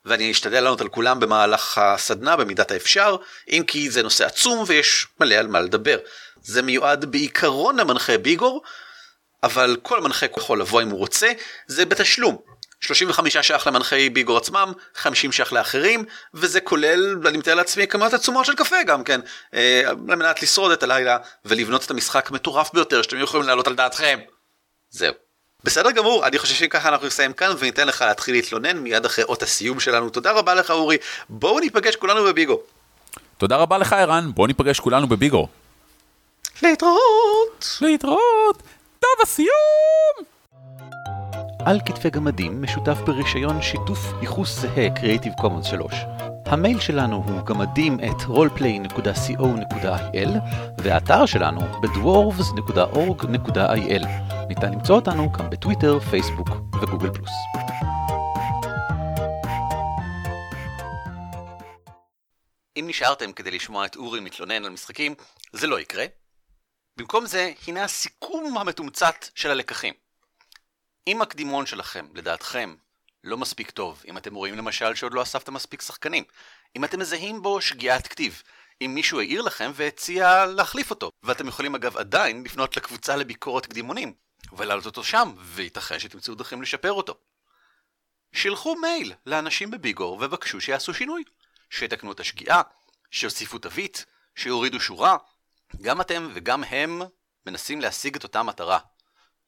ואני 0.08 0.30
אשתדל 0.30 0.60
לענות 0.60 0.80
על 0.80 0.88
כולם 0.88 1.20
במהלך 1.20 1.78
הסדנה 1.78 2.36
במידת 2.36 2.70
האפשר, 2.70 3.16
אם 3.48 3.62
כי 3.66 3.90
זה 3.90 4.02
נושא 4.02 4.26
עצום 4.26 4.64
ויש 4.66 5.06
מלא 5.20 5.34
על 5.34 5.46
מה 5.46 5.60
לדבר. 5.60 5.98
זה 6.42 6.62
מיועד 6.62 7.04
בעיקרון 7.04 7.80
למנחה 7.80 8.18
ביגור, 8.18 8.62
אבל 9.42 9.76
כל 9.82 10.00
מנחה 10.00 10.26
יכול 10.36 10.60
לבוא 10.60 10.82
אם 10.82 10.90
הוא 10.90 10.98
רוצה, 10.98 11.32
זה 11.66 11.84
בתשלום. 11.84 12.38
35 12.80 13.36
ש"ח 13.36 13.66
למנחי 13.66 14.10
ביגור 14.10 14.36
עצמם, 14.36 14.72
50 14.94 15.32
ש"ח 15.32 15.52
לאחרים, 15.52 16.04
וזה 16.34 16.60
כולל, 16.60 17.26
אני 17.26 17.38
מתאר 17.38 17.54
לעצמי, 17.54 17.86
כמויות 17.86 18.14
עצומות 18.14 18.46
של 18.46 18.54
קפה 18.54 18.82
גם 18.86 19.04
כן, 19.04 19.20
אה, 19.54 19.82
על 19.88 19.96
מנת 19.96 20.42
לשרוד 20.42 20.72
את 20.72 20.82
הלילה 20.82 21.18
ולבנות 21.44 21.84
את 21.84 21.90
המשחק 21.90 22.30
המטורף 22.30 22.70
ביותר 22.74 23.02
שאתם 23.02 23.18
יכולים 23.18 23.46
להעלות 23.46 23.66
על 23.66 23.74
דעתכם. 23.74 24.18
זהו. 24.90 25.27
בסדר 25.64 25.90
גמור, 25.90 26.26
אני 26.26 26.38
חושב 26.38 26.54
שככה 26.54 26.88
אנחנו 26.88 27.06
נסיים 27.06 27.32
כאן 27.32 27.50
וניתן 27.58 27.88
לך 27.88 28.02
להתחיל 28.02 28.34
להתלונן 28.34 28.78
מיד 28.78 29.04
אחרי 29.04 29.24
אות 29.24 29.42
הסיום 29.42 29.80
שלנו. 29.80 30.10
תודה 30.10 30.32
רבה 30.32 30.54
לך 30.54 30.70
אורי, 30.70 30.96
בואו 31.28 31.60
ניפגש 31.60 31.96
כולנו 31.96 32.24
בביגו. 32.24 32.60
תודה 33.38 33.56
רבה 33.56 33.78
לך 33.78 33.92
ערן, 33.92 34.30
בוא 34.34 34.46
ניפגש 34.46 34.80
כולנו 34.80 35.06
בביגו. 35.06 35.48
להתראות! 36.62 37.78
להתראות! 37.80 38.62
טוב, 39.00 39.10
הסיום! 39.22 39.48
על 41.64 41.80
כתפי 41.86 42.10
גמדים 42.10 42.62
משותף 42.62 42.98
ברישיון 43.06 43.62
שיתוף 43.62 43.98
ייחוס 44.20 44.58
זהה 44.58 44.88
Creative 44.96 45.40
Commons 45.40 45.64
3. 45.64 45.94
המייל 46.46 46.80
שלנו 46.80 47.24
הוא 47.26 47.46
גמדים 47.46 47.98
את 48.00 48.20
roleplay.co.il 48.20 50.28
והאתר 50.78 51.26
שלנו 51.26 51.60
בדוורבס.org.il. 51.82 54.37
ניתן 54.48 54.72
למצוא 54.72 54.96
אותנו 54.96 55.32
גם 55.32 55.50
בטוויטר, 55.50 55.98
פייסבוק 56.00 56.48
וגוגל 56.82 57.14
פלוס. 57.14 57.30
אם 62.78 62.84
נשארתם 62.88 63.32
כדי 63.32 63.50
לשמוע 63.50 63.86
את 63.86 63.96
אורי 63.96 64.20
מתלונן 64.20 64.64
על 64.64 64.70
משחקים, 64.70 65.14
זה 65.52 65.66
לא 65.66 65.80
יקרה. 65.80 66.04
במקום 66.96 67.26
זה, 67.26 67.52
הנה 67.66 67.84
הסיכום 67.84 68.58
המתומצת 68.58 69.26
של 69.34 69.50
הלקחים. 69.50 69.94
אם 71.06 71.22
הקדימון 71.22 71.66
שלכם, 71.66 72.06
לדעתכם, 72.14 72.74
לא 73.24 73.36
מספיק 73.36 73.70
טוב, 73.70 74.02
אם 74.08 74.18
אתם 74.18 74.34
רואים 74.34 74.54
למשל 74.54 74.94
שעוד 74.94 75.14
לא 75.14 75.22
אספתם 75.22 75.54
מספיק 75.54 75.82
שחקנים, 75.82 76.24
אם 76.76 76.84
אתם 76.84 77.00
מזהים 77.00 77.42
בו 77.42 77.60
שגיאת 77.60 78.06
כתיב, 78.06 78.42
אם 78.82 78.90
מישהו 78.94 79.20
העיר 79.20 79.42
לכם 79.42 79.70
והציע 79.74 80.46
להחליף 80.46 80.90
אותו, 80.90 81.10
ואתם 81.22 81.48
יכולים 81.48 81.74
אגב 81.74 81.96
עדיין 81.96 82.42
לפנות 82.44 82.76
לקבוצה 82.76 83.16
לביקורת 83.16 83.66
קדימונים, 83.66 84.27
ולהעלות 84.52 84.86
אותו 84.86 85.04
שם, 85.04 85.32
וייתכן 85.38 85.98
שתמצאו 85.98 86.34
דרכים 86.34 86.62
לשפר 86.62 86.92
אותו. 86.92 87.18
שילחו 88.32 88.76
מייל 88.76 89.12
לאנשים 89.26 89.70
בביגור 89.70 90.18
ובקשו 90.20 90.60
שיעשו 90.60 90.94
שינוי, 90.94 91.24
שיתקנו 91.70 92.12
את 92.12 92.20
השגיאה, 92.20 92.62
שיוסיפו 93.10 93.58
תווית, 93.58 94.04
שיורידו 94.34 94.80
שורה, 94.80 95.16
גם 95.82 96.00
אתם 96.00 96.28
וגם 96.34 96.64
הם 96.64 97.02
מנסים 97.46 97.80
להשיג 97.80 98.16
את 98.16 98.22
אותה 98.22 98.42
מטרה. 98.42 98.78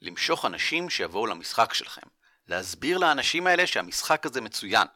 למשוך 0.02 0.44
אנשים 0.44 0.90
שיבואו 0.90 1.26
למשחק 1.26 1.74
שלכם. 1.74 2.06
להסביר 2.48 2.98
לאנשים 2.98 3.46
האלה 3.46 3.66
שהמשחק 3.66 4.26
הזה 4.26 4.40
מצוין. 4.40 4.86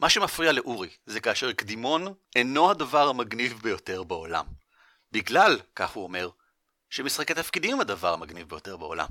מה 0.00 0.10
שמפריע 0.10 0.52
לאורי 0.52 0.88
זה 1.06 1.20
כאשר 1.20 1.52
קדימון 1.52 2.14
אינו 2.36 2.70
הדבר 2.70 3.08
המגניב 3.08 3.60
ביותר 3.62 4.02
בעולם. 4.02 4.46
בגלל, 5.12 5.60
כך 5.76 5.90
הוא 5.90 6.04
אומר, 6.04 6.30
שמשחקי 6.92 7.34
תפקידים 7.34 7.74
הם 7.74 7.80
הדבר 7.80 8.12
המגניב 8.12 8.48
ביותר 8.48 8.76
בעולם. 8.76 9.06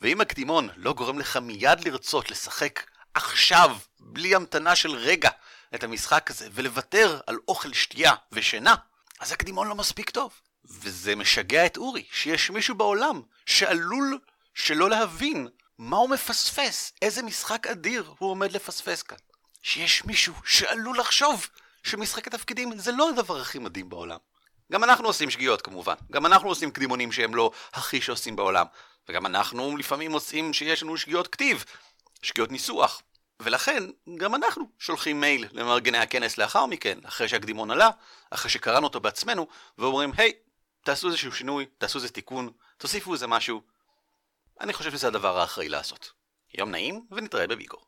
ואם 0.00 0.20
הקדימון 0.20 0.68
לא 0.76 0.92
גורם 0.92 1.18
לך 1.18 1.36
מיד 1.36 1.84
לרצות 1.84 2.30
לשחק 2.30 2.90
עכשיו, 3.14 3.76
בלי 4.00 4.34
המתנה 4.34 4.76
של 4.76 4.90
רגע, 4.90 5.30
את 5.74 5.84
המשחק 5.84 6.30
הזה, 6.30 6.48
ולוותר 6.52 7.20
על 7.26 7.38
אוכל, 7.48 7.72
שתייה 7.72 8.12
ושינה, 8.32 8.74
אז 9.20 9.32
הקדימון 9.32 9.68
לא 9.68 9.74
מספיק 9.74 10.10
טוב. 10.10 10.32
וזה 10.64 11.16
משגע 11.16 11.66
את 11.66 11.76
אורי, 11.76 12.04
שיש 12.12 12.50
מישהו 12.50 12.74
בעולם 12.74 13.22
שעלול 13.46 14.18
שלא 14.54 14.90
להבין 14.90 15.48
מה 15.78 15.96
הוא 15.96 16.10
מפספס, 16.10 16.92
איזה 17.02 17.22
משחק 17.22 17.66
אדיר 17.66 18.14
הוא 18.18 18.30
עומד 18.30 18.52
לפספס 18.52 19.02
כאן. 19.02 19.18
שיש 19.62 20.04
מישהו 20.04 20.34
שעלול 20.44 20.98
לחשוב 20.98 21.48
שמשחקי 21.82 22.30
תפקידים 22.30 22.78
זה 22.78 22.92
לא 22.92 23.10
הדבר 23.10 23.40
הכי 23.40 23.58
מדהים 23.58 23.88
בעולם. 23.88 24.18
גם 24.72 24.84
אנחנו 24.84 25.06
עושים 25.06 25.30
שגיאות 25.30 25.62
כמובן, 25.62 25.94
גם 26.12 26.26
אנחנו 26.26 26.48
עושים 26.48 26.70
קדימונים 26.70 27.12
שהם 27.12 27.34
לא 27.34 27.50
הכי 27.72 28.00
שעושים 28.00 28.36
בעולם, 28.36 28.66
וגם 29.08 29.26
אנחנו 29.26 29.76
לפעמים 29.76 30.10
מוצאים 30.10 30.52
שיש 30.52 30.82
לנו 30.82 30.96
שגיאות 30.96 31.28
כתיב, 31.28 31.64
שגיאות 32.22 32.52
ניסוח. 32.52 33.02
ולכן, 33.40 33.82
גם 34.16 34.34
אנחנו 34.34 34.68
שולחים 34.78 35.20
מייל 35.20 35.46
למארגני 35.52 35.98
הכנס 35.98 36.38
לאחר 36.38 36.66
מכן, 36.66 36.98
אחרי 37.04 37.28
שהקדימון 37.28 37.70
עלה, 37.70 37.90
אחרי 38.30 38.50
שקראנו 38.50 38.86
אותו 38.86 39.00
בעצמנו, 39.00 39.46
ואומרים, 39.78 40.12
היי, 40.16 40.32
תעשו 40.84 41.08
איזשהו 41.08 41.32
שינוי, 41.32 41.66
תעשו 41.78 41.98
איזה 41.98 42.08
תיקון, 42.08 42.50
תוסיפו 42.76 43.12
איזה 43.12 43.26
משהו. 43.26 43.62
אני 44.60 44.72
חושב 44.72 44.90
שזה 44.90 45.06
הדבר 45.06 45.38
האחראי 45.38 45.68
לעשות. 45.68 46.12
יום 46.54 46.70
נעים, 46.70 47.06
ונתראה 47.10 47.46
בביגור. 47.46 47.80